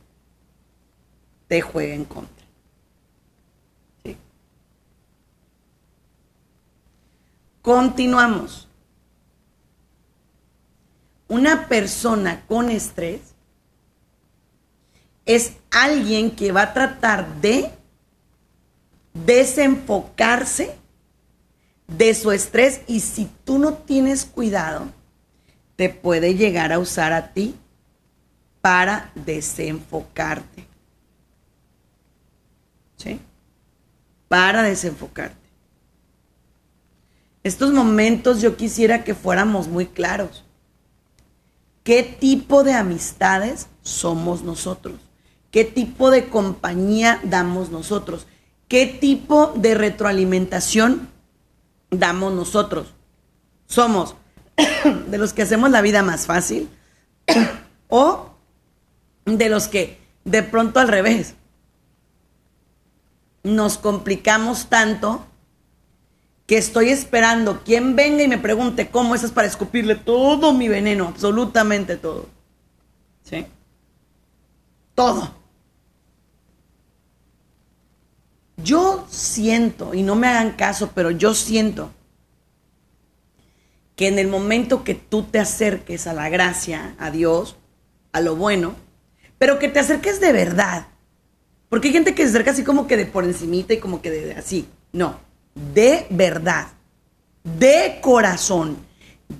[1.47, 2.35] te juega en contra.
[7.61, 8.67] Continuamos.
[11.27, 13.19] Una persona con estrés
[15.25, 17.69] es alguien que va a tratar de
[19.13, 20.77] desenfocarse
[21.87, 24.87] de su estrés y si tú no tienes cuidado,
[25.75, 27.55] te puede llegar a usar a ti
[28.61, 30.67] para desenfocarte.
[32.97, 33.19] ¿Sí?
[34.27, 35.47] Para desenfocarte.
[37.43, 40.43] Estos momentos yo quisiera que fuéramos muy claros.
[41.83, 44.99] ¿Qué tipo de amistades somos nosotros?
[45.51, 48.27] ¿Qué tipo de compañía damos nosotros?
[48.67, 51.07] ¿Qué tipo de retroalimentación
[51.89, 52.93] damos nosotros?
[53.65, 54.15] ¿Somos
[55.07, 56.69] de los que hacemos la vida más fácil
[57.87, 58.31] o
[59.35, 61.35] de los que de pronto al revés
[63.43, 65.25] nos complicamos tanto
[66.45, 71.07] que estoy esperando quien venga y me pregunte cómo estás para escupirle todo mi veneno,
[71.07, 72.27] absolutamente todo.
[73.23, 73.45] ¿Sí?
[74.95, 75.35] Todo.
[78.55, 81.91] Yo siento, y no me hagan caso, pero yo siento
[83.97, 87.57] que en el momento que tú te acerques a la gracia, a Dios,
[88.13, 88.75] a lo bueno,
[89.37, 90.87] pero que te acerques de verdad.
[91.69, 94.09] Porque hay gente que se acerca así como que de por encimita y como que
[94.09, 94.67] de, así.
[94.91, 95.19] No,
[95.73, 96.67] de verdad,
[97.43, 98.77] de corazón,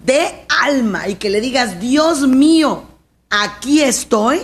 [0.06, 2.84] de alma y que le digas, Dios mío,
[3.30, 4.41] aquí estoy.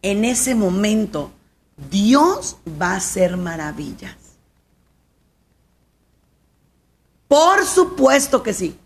[0.00, 1.32] En ese momento,
[1.90, 4.16] Dios va a hacer maravillas.
[7.26, 8.78] Por supuesto que sí.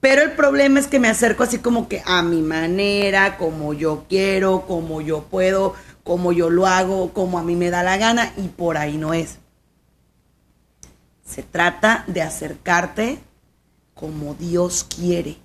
[0.00, 4.06] Pero el problema es que me acerco así como que a mi manera, como yo
[4.08, 8.32] quiero, como yo puedo, como yo lo hago, como a mí me da la gana
[8.38, 9.38] y por ahí no es.
[11.24, 13.18] Se trata de acercarte
[13.94, 15.36] como Dios quiere,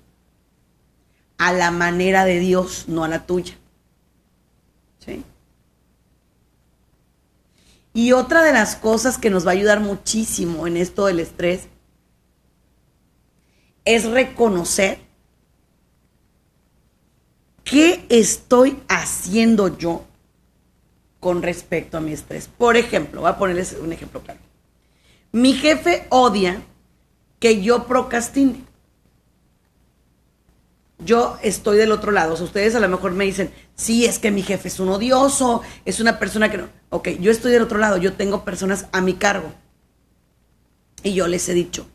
[1.36, 3.54] a la manera de Dios, no a la tuya.
[5.04, 5.22] ¿Sí?
[7.92, 11.68] Y otra de las cosas que nos va a ayudar muchísimo en esto del estrés
[13.86, 14.98] es reconocer
[17.64, 20.04] qué estoy haciendo yo
[21.20, 22.48] con respecto a mi estrés.
[22.48, 24.40] Por ejemplo, voy a ponerles un ejemplo claro.
[25.32, 26.62] Mi jefe odia
[27.38, 28.64] que yo procrastine.
[30.98, 32.34] Yo estoy del otro lado.
[32.34, 34.88] O sea, ustedes a lo mejor me dicen, sí, es que mi jefe es un
[34.88, 36.68] odioso, es una persona que no.
[36.90, 37.98] Ok, yo estoy del otro lado.
[37.98, 39.52] Yo tengo personas a mi cargo.
[41.02, 41.86] Y yo les he dicho,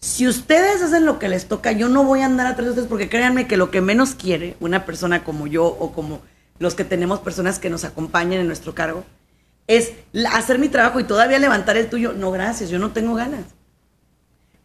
[0.00, 2.88] si ustedes hacen lo que les toca, yo no voy a andar atrás de ustedes
[2.88, 6.20] porque créanme que lo que menos quiere una persona como yo o como
[6.58, 9.04] los que tenemos personas que nos acompañan en nuestro cargo
[9.66, 9.92] es
[10.32, 12.12] hacer mi trabajo y todavía levantar el tuyo.
[12.12, 13.44] No, gracias, yo no tengo ganas.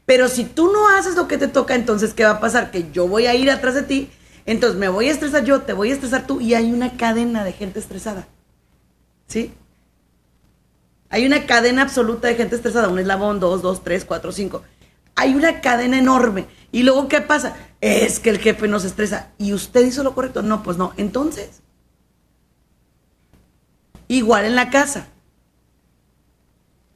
[0.05, 2.71] Pero si tú no haces lo que te toca, entonces, ¿qué va a pasar?
[2.71, 4.09] Que yo voy a ir atrás de ti,
[4.45, 7.43] entonces me voy a estresar yo, te voy a estresar tú y hay una cadena
[7.43, 8.27] de gente estresada.
[9.27, 9.53] ¿Sí?
[11.09, 14.63] Hay una cadena absoluta de gente estresada, un eslabón, dos, dos, tres, cuatro, cinco
[15.15, 16.47] hay una cadena enorme.
[16.71, 17.55] Y luego, ¿qué pasa?
[17.83, 19.33] es que el jefe nos estresa.
[19.37, 20.41] ¿Y usted hizo lo correcto?
[20.41, 20.93] No, pues no.
[20.95, 21.61] Entonces,
[24.07, 25.07] igual en la casa.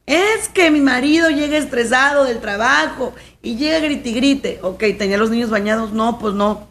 [0.05, 4.59] Es que mi marido llega estresado del trabajo y llega grite grite.
[4.63, 5.91] Ok, ¿tenía los niños bañados?
[5.91, 6.69] No, pues no.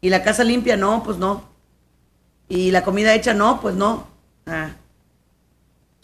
[0.00, 0.76] ¿Y la casa limpia?
[0.76, 1.44] No, pues no.
[2.48, 3.34] ¿Y la comida hecha?
[3.34, 4.08] No, pues no.
[4.46, 4.72] Ah.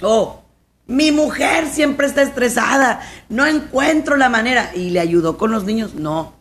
[0.05, 0.45] Oh,
[0.89, 3.01] mi mujer siempre está estresada.
[3.29, 4.73] No encuentro la manera.
[4.75, 5.95] ¿Y le ayudó con los niños?
[5.95, 6.33] No.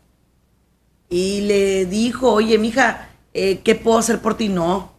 [1.10, 4.48] ¿Y le dijo, oye, mija, eh, ¿qué puedo hacer por ti?
[4.48, 4.94] No.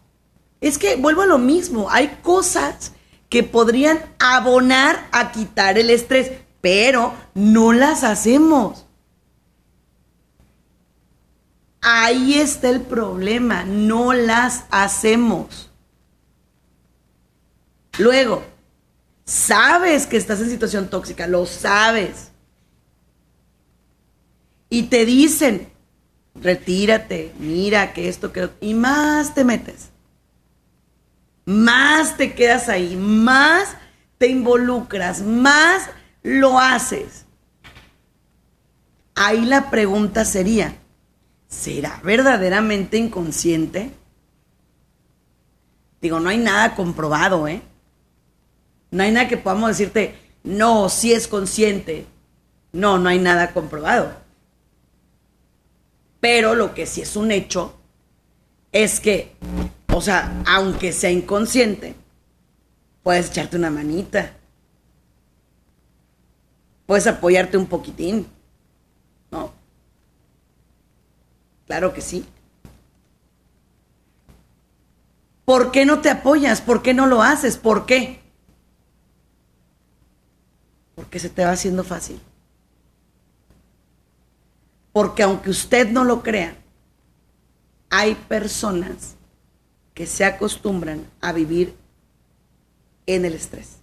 [0.61, 1.89] Es que vuelvo a lo mismo.
[1.91, 2.93] Hay cosas
[3.31, 6.31] que podrían abonar a quitar el estrés,
[6.61, 8.85] pero no las hacemos.
[11.81, 15.71] Ahí está el problema, no las hacemos.
[17.99, 18.45] Luego,
[19.29, 22.31] sabes que estás en situación tóxica, lo sabes.
[24.71, 25.69] Y te dicen,
[26.35, 28.51] retírate, mira que esto, que...
[28.61, 29.91] Y más te metes
[31.49, 33.75] más te quedas ahí, más
[34.19, 35.89] te involucras, más
[36.23, 37.25] lo haces.
[39.15, 40.77] Ahí la pregunta sería,
[41.49, 43.93] ¿será verdaderamente inconsciente?
[46.03, 47.63] Digo, no hay nada comprobado, ¿eh?
[48.91, 50.15] No hay nada que podamos decirte,
[50.45, 52.07] no, si es consciente.
[52.73, 54.13] No, no hay nada comprobado.
[56.21, 57.75] Pero lo que sí es un hecho
[58.73, 59.37] es que
[59.99, 61.95] o sea, aunque sea inconsciente,
[63.03, 64.35] puedes echarte una manita.
[66.87, 68.29] Puedes apoyarte un poquitín.
[69.33, 69.53] ¿No?
[71.67, 72.25] Claro que sí.
[75.45, 76.61] ¿Por qué no te apoyas?
[76.61, 77.57] ¿Por qué no lo haces?
[77.57, 78.21] ¿Por qué?
[80.99, 82.21] Porque se te va haciendo fácil.
[84.93, 86.57] Porque aunque usted no lo crea,
[87.89, 89.15] hay personas
[89.95, 91.77] que se acostumbran a vivir
[93.07, 93.77] en el estrés.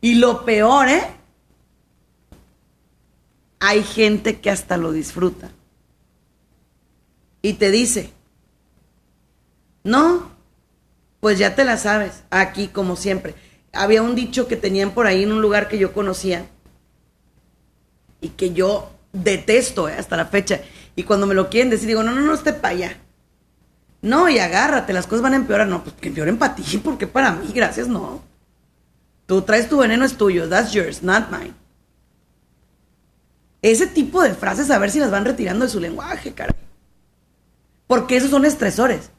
[0.00, 1.02] Y lo peor, ¿eh?
[3.58, 5.50] Hay gente que hasta lo disfruta.
[7.42, 8.12] Y te dice,
[9.82, 10.30] no,
[11.18, 13.34] pues ya te la sabes, aquí como siempre.
[13.76, 16.46] Había un dicho que tenían por ahí en un lugar que yo conocía
[18.20, 19.94] y que yo detesto ¿eh?
[19.98, 20.60] hasta la fecha.
[20.94, 22.96] Y cuando me lo quieren decir, digo, no, no, no, esté para allá.
[24.02, 25.66] No, y agárrate, las cosas van a empeorar.
[25.66, 28.22] No, pues que empeoren para ti, porque para mí, gracias, no.
[29.26, 30.48] Tú traes tu veneno, es tuyo.
[30.48, 31.54] That's yours, not mine.
[33.62, 36.54] Ese tipo de frases, a ver si las van retirando de su lenguaje, caray.
[37.86, 39.10] Porque esos son estresores.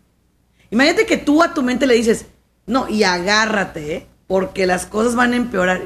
[0.69, 2.27] Imagínate que tú a tu mente le dices,
[2.65, 4.07] no, y agárrate, ¿eh?
[4.27, 5.81] Porque las cosas van a empeorar.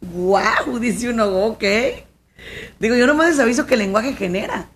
[0.00, 1.64] wow, dice uno, ok.
[2.80, 4.68] Digo, yo no me aviso que el lenguaje genera.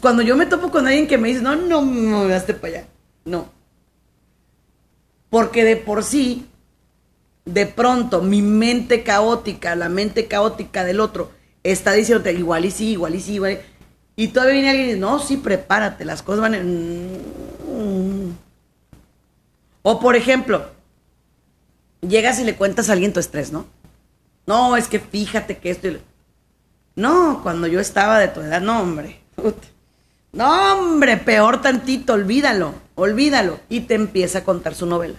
[0.00, 2.88] Cuando yo me topo con alguien que me dice, no, no me daste para allá.
[3.24, 3.50] No.
[5.30, 6.46] Porque de por sí,
[7.44, 11.30] de pronto, mi mente caótica, la mente caótica del otro,
[11.62, 13.60] está diciéndote igual y sí, igual y sí, igual.
[14.16, 18.36] Y todavía viene alguien y dice, no, sí, prepárate, las cosas van en...
[19.82, 20.75] O por ejemplo,
[22.00, 23.66] llegas y le cuentas a alguien tu estrés, ¿no?
[24.46, 25.88] No, es que fíjate que esto...
[26.94, 29.20] No, cuando yo estaba de tu edad, no, hombre.
[30.32, 33.60] No, hombre, peor tantito, olvídalo, olvídalo.
[33.68, 35.18] Y te empieza a contar su novela.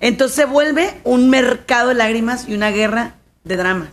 [0.00, 3.14] Entonces se vuelve un mercado de lágrimas y una guerra
[3.44, 3.90] de dramas.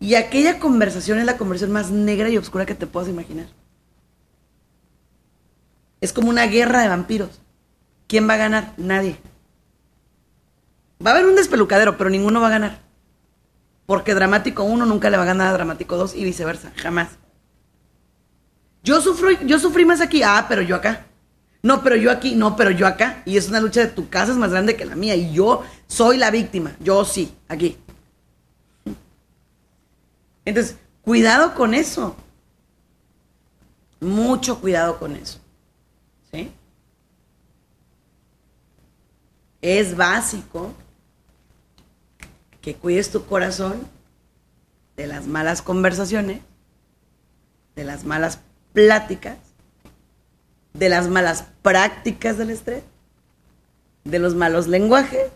[0.00, 3.46] Y aquella conversación es la conversación más negra y oscura que te puedas imaginar.
[6.00, 7.40] Es como una guerra de vampiros.
[8.08, 8.74] ¿Quién va a ganar?
[8.78, 9.18] Nadie.
[11.04, 12.80] Va a haber un despelucadero, pero ninguno va a ganar.
[13.86, 17.10] Porque dramático 1 nunca le va a ganar a dramático 2 y viceversa, jamás.
[18.82, 21.06] Yo sufrí, yo sufrí más aquí, ah, pero yo acá.
[21.62, 23.22] No, pero yo aquí, no, pero yo acá.
[23.24, 25.14] Y es una lucha de tu casa es más grande que la mía.
[25.16, 26.72] Y yo soy la víctima.
[26.80, 27.76] Yo sí, aquí.
[30.44, 32.16] Entonces, cuidado con eso.
[34.00, 35.40] Mucho cuidado con eso.
[36.30, 36.52] ¿Sí?
[39.60, 40.74] Es básico
[42.60, 43.88] que cuides tu corazón
[44.96, 46.40] de las malas conversaciones,
[47.74, 48.40] de las malas
[48.72, 49.38] pláticas,
[50.74, 52.82] de las malas prácticas del estrés,
[54.04, 55.30] de los malos lenguajes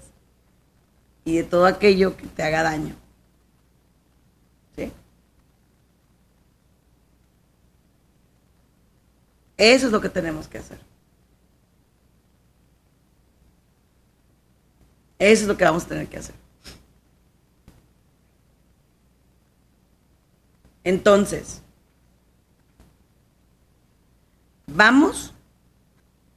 [1.24, 2.94] y de todo aquello que te haga daño.
[4.76, 4.92] ¿Sí?
[9.56, 10.91] Eso es lo que tenemos que hacer.
[15.22, 16.34] Eso es lo que vamos a tener que hacer.
[20.82, 21.62] Entonces,
[24.66, 25.32] vamos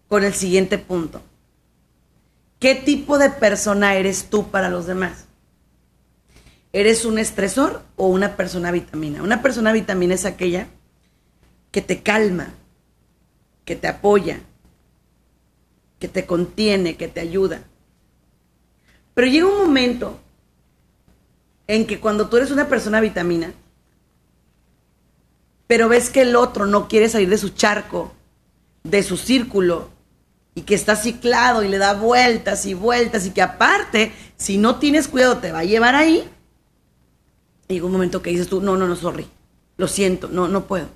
[0.08, 1.24] con el siguiente punto.
[2.60, 5.26] ¿Qué tipo de persona eres tú para los demás?
[6.72, 9.24] ¿Eres un estresor o una persona vitamina?
[9.24, 10.68] Una persona vitamina es aquella
[11.72, 12.54] que te calma,
[13.66, 14.42] que te apoya,
[15.98, 17.64] que te contiene, que te ayuda.
[19.16, 20.20] Pero llega un momento
[21.68, 23.54] en que cuando tú eres una persona vitamina,
[25.68, 28.14] pero ves que el otro no quiere salir de su charco,
[28.84, 29.90] de su círculo,
[30.54, 34.76] y que está ciclado y le da vueltas y vueltas, y que aparte, si no
[34.76, 36.30] tienes cuidado, te va a llevar ahí,
[37.68, 39.28] llega un momento que dices tú, no, no, no, sorry,
[39.78, 40.88] lo siento, no, no puedo.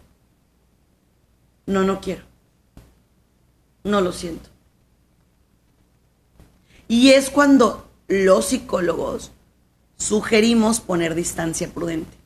[1.66, 2.24] No, no quiero.
[3.84, 4.50] No lo siento.
[6.88, 9.32] Y es cuando los psicólogos
[9.96, 12.18] sugerimos poner distancia prudente.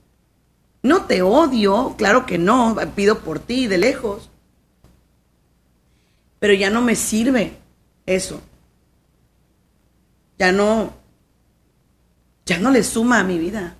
[0.81, 4.29] No te odio, claro que no, pido por ti de lejos.
[6.39, 7.57] Pero ya no me sirve
[8.05, 8.41] eso.
[10.38, 10.93] Ya no,
[12.45, 13.75] ya no le suma a mi vida.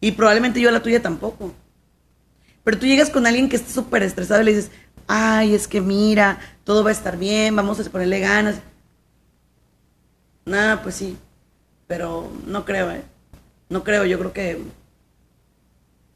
[0.00, 1.52] Y probablemente yo a la tuya tampoco.
[2.64, 4.70] Pero tú llegas con alguien que está súper estresado y le dices,
[5.06, 8.56] ay, es que mira, todo va a estar bien, vamos a ponerle ganas.
[10.48, 11.18] Nada, pues sí,
[11.86, 13.02] pero no creo, ¿eh?
[13.68, 14.62] No creo, yo creo que...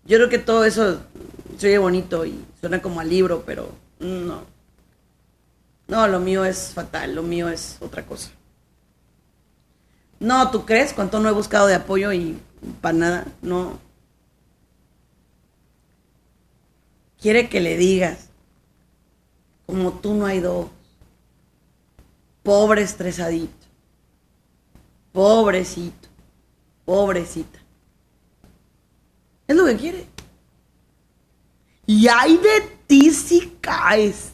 [0.07, 1.03] Yo creo que todo eso
[1.59, 3.69] se oye bonito y suena como a libro, pero
[4.01, 4.45] no.
[5.87, 8.31] No, lo mío es fatal, lo mío es otra cosa.
[10.19, 10.95] No, ¿tú crees?
[10.95, 12.41] ¿Cuánto no he buscado de apoyo y
[12.81, 13.27] para nada?
[13.43, 13.79] No.
[17.21, 18.31] Quiere que le digas,
[19.67, 20.69] como tú no hay dos.
[22.43, 23.62] Pobre estresadito.
[25.13, 26.09] Pobrecito.
[26.85, 27.59] Pobrecita.
[29.47, 30.07] Es lo que quiere.
[31.87, 34.33] Y hay de ti si caes.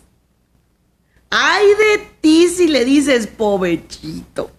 [1.31, 4.51] Ay de ti si le dices pobrecito.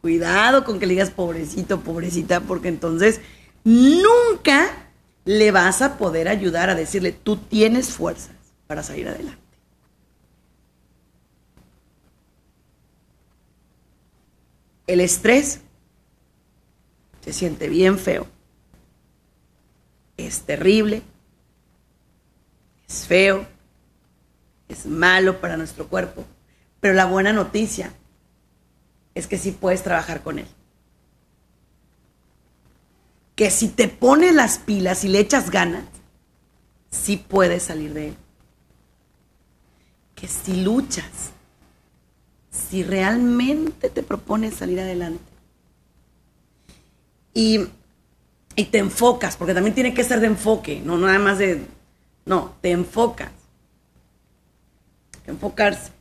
[0.00, 3.20] Cuidado con que le digas pobrecito, pobrecita, porque entonces
[3.62, 4.88] nunca
[5.24, 8.34] le vas a poder ayudar a decirle, tú tienes fuerzas
[8.66, 9.41] para salir adelante.
[14.92, 15.60] El estrés
[17.24, 18.26] se siente bien feo.
[20.18, 21.00] Es terrible.
[22.86, 23.46] Es feo.
[24.68, 26.26] Es malo para nuestro cuerpo.
[26.80, 27.94] Pero la buena noticia
[29.14, 30.46] es que sí puedes trabajar con él.
[33.34, 35.84] Que si te pones las pilas y le echas ganas,
[36.90, 38.16] sí puedes salir de él.
[40.14, 41.32] Que si luchas,
[42.52, 45.24] si realmente te propones salir adelante
[47.34, 47.66] y,
[48.54, 51.64] y te enfocas, porque también tiene que ser de enfoque, no nada más de,
[52.26, 53.32] no, te enfocas.
[55.26, 55.92] Enfocarse.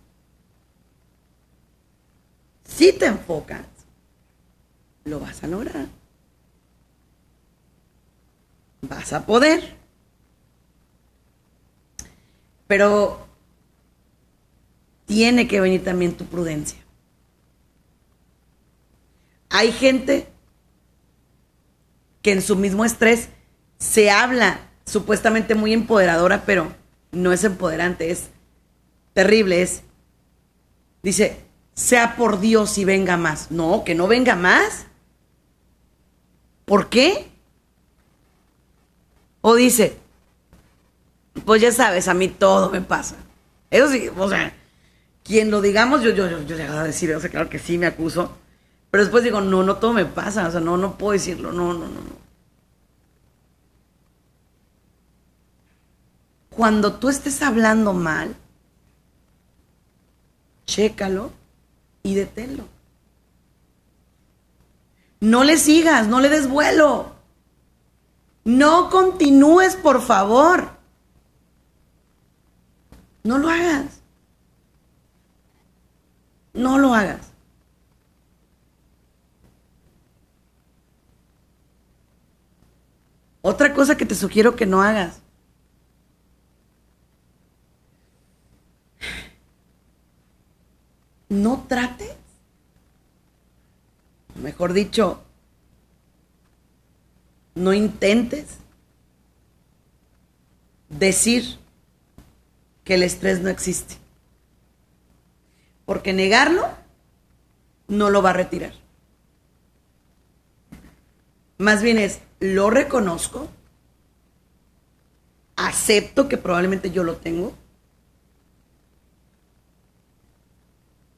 [2.66, 3.66] Si te enfocas,
[5.06, 5.88] lo vas a lograr.
[8.82, 9.78] Vas a poder.
[12.68, 13.31] Pero
[15.12, 16.80] tiene que venir también tu prudencia.
[19.50, 20.30] Hay gente
[22.22, 23.28] que en su mismo estrés
[23.78, 26.74] se habla supuestamente muy empoderadora, pero
[27.12, 28.30] no es empoderante, es
[29.12, 29.82] terrible, es,
[31.04, 31.42] dice,
[31.74, 33.52] sea por Dios y venga más.
[33.52, 34.86] No, que no venga más.
[36.64, 37.30] ¿Por qué?
[39.42, 39.98] O dice,
[41.44, 43.18] pues ya sabes, a mí todo me pasa.
[43.70, 44.56] Eso sí, o sea,
[45.24, 47.86] quien lo digamos, yo, yo, yo, yo a decir, o sea, claro que sí, me
[47.86, 48.38] acuso.
[48.90, 51.74] Pero después digo, no, no todo me pasa, o sea, no, no puedo decirlo, no,
[51.74, 52.22] no, no, no.
[56.50, 58.36] Cuando tú estés hablando mal,
[60.66, 61.32] chécalo
[62.04, 62.68] y deténlo.
[65.22, 67.16] No le sigas, no le des vuelo.
[68.44, 70.72] No continúes, por favor.
[73.24, 74.01] No lo hagas.
[76.54, 77.32] No lo hagas.
[83.42, 85.20] Otra cosa que te sugiero que no hagas.
[91.30, 92.16] No trates.
[94.36, 95.22] Mejor dicho,
[97.56, 98.58] no intentes
[100.90, 101.58] decir
[102.84, 104.01] que el estrés no existe.
[105.92, 106.70] Porque negarlo
[107.90, 108.72] no lo va a retirar.
[111.58, 113.50] Más bien es, lo reconozco,
[115.58, 117.54] acepto que probablemente yo lo tengo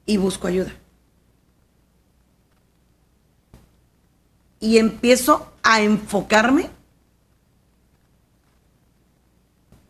[0.06, 0.72] y busco ayuda.
[4.58, 6.68] Y empiezo a enfocarme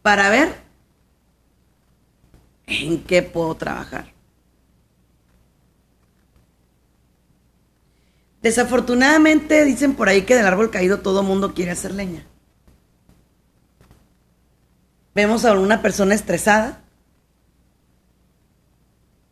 [0.03, 0.55] para ver
[2.66, 4.14] en qué puedo trabajar.
[8.45, 12.27] Desafortunadamente dicen por ahí que del árbol caído todo mundo quiere hacer leña.
[15.15, 16.83] Vemos a una persona estresada.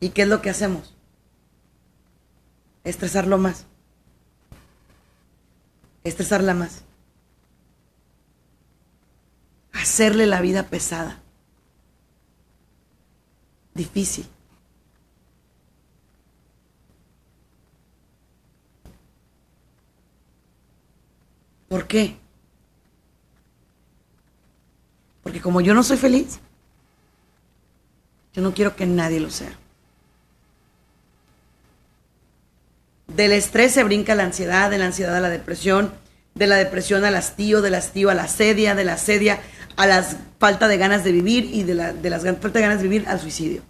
[0.01, 0.95] ¿Y qué es lo que hacemos?
[2.85, 3.67] Estresarlo más.
[6.05, 6.83] Estresarla más.
[9.75, 11.21] Hacerle la vida pesada.
[13.75, 14.27] Difícil.
[21.73, 22.19] ¿Por qué?
[25.23, 26.39] Porque como yo no soy feliz,
[28.35, 29.57] yo no quiero que nadie lo sea.
[33.07, 35.95] Del estrés se brinca la ansiedad, de la ansiedad a la depresión,
[36.35, 39.41] de la depresión al hastío, del hastío a la sedia, de la sedia
[39.77, 40.03] a la
[40.39, 43.09] falta de ganas de vivir y de la, de las falta de ganas de vivir
[43.09, 43.63] al suicidio.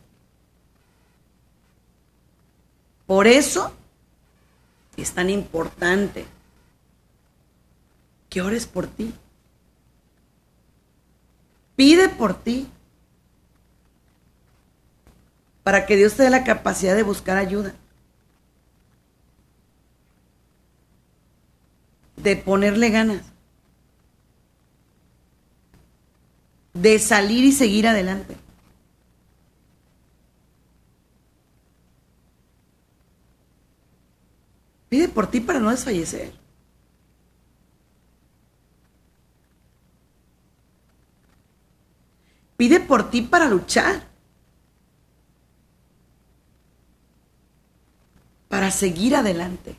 [3.06, 3.72] Por eso
[4.96, 6.26] es tan importante
[8.32, 9.12] que ores por ti.
[11.76, 12.66] Pide por ti.
[15.62, 17.74] Para que Dios te dé la capacidad de buscar ayuda.
[22.16, 23.22] De ponerle ganas.
[26.72, 28.34] De salir y seguir adelante.
[34.88, 36.41] Pide por ti para no desfallecer.
[42.62, 44.04] Pide por ti para luchar.
[48.48, 49.74] Para seguir adelante.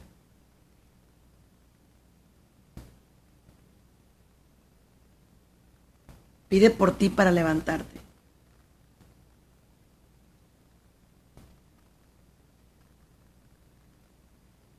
[6.50, 8.02] Pide por ti para levantarte.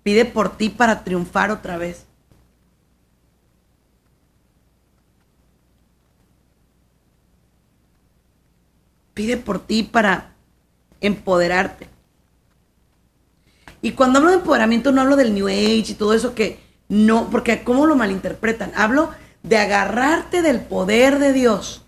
[0.03, 2.05] Pide por ti para triunfar otra vez.
[9.15, 10.35] Pide por ti para
[11.01, 11.89] empoderarte.
[13.81, 16.59] Y cuando hablo de empoderamiento no hablo del New Age y todo eso que
[16.89, 18.73] no, porque ¿cómo lo malinterpretan?
[18.75, 19.11] Hablo
[19.43, 21.83] de agarrarte del poder de Dios.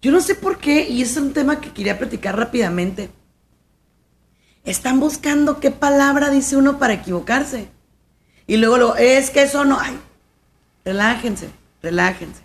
[0.00, 3.10] Yo no sé por qué, y es un tema que quería platicar rápidamente.
[4.64, 7.68] Están buscando qué palabra dice uno para equivocarse.
[8.46, 9.78] Y luego lo, es que eso no.
[9.78, 9.98] Ay,
[10.84, 11.50] relájense,
[11.82, 12.42] relájense.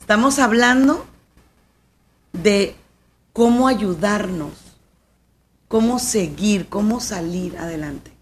[0.00, 1.06] Estamos hablando
[2.34, 2.76] de
[3.32, 4.52] cómo ayudarnos,
[5.68, 8.12] cómo seguir, cómo salir adelante.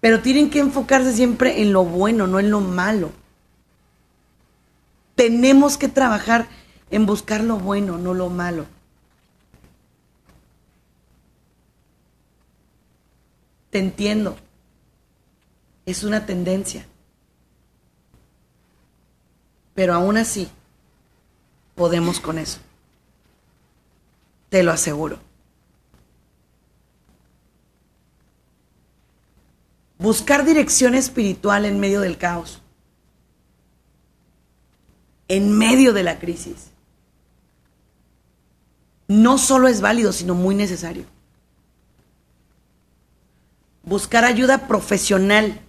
[0.00, 3.10] Pero tienen que enfocarse siempre en lo bueno, no en lo malo.
[5.14, 6.46] Tenemos que trabajar
[6.90, 8.66] en buscar lo bueno, no lo malo.
[13.70, 14.36] Te entiendo.
[15.86, 16.86] Es una tendencia.
[19.76, 20.48] Pero aún así,
[21.74, 22.58] podemos con eso.
[24.48, 25.18] Te lo aseguro.
[29.98, 32.62] Buscar dirección espiritual en medio del caos.
[35.28, 36.70] En medio de la crisis.
[39.08, 41.04] No solo es válido, sino muy necesario.
[43.82, 45.60] Buscar ayuda profesional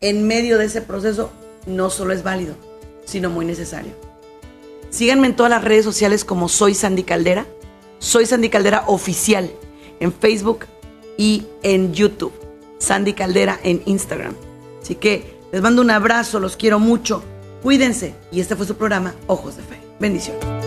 [0.00, 1.32] en medio de ese proceso
[1.68, 2.54] no solo es válido,
[3.04, 3.92] sino muy necesario.
[4.90, 7.46] Síganme en todas las redes sociales como soy Sandy Caldera.
[7.98, 9.50] Soy Sandy Caldera oficial
[10.00, 10.66] en Facebook
[11.16, 12.32] y en YouTube.
[12.78, 14.34] Sandy Caldera en Instagram.
[14.80, 17.22] Así que les mando un abrazo, los quiero mucho.
[17.62, 18.14] Cuídense.
[18.30, 19.78] Y este fue su programa Ojos de Fe.
[19.98, 20.57] Bendiciones.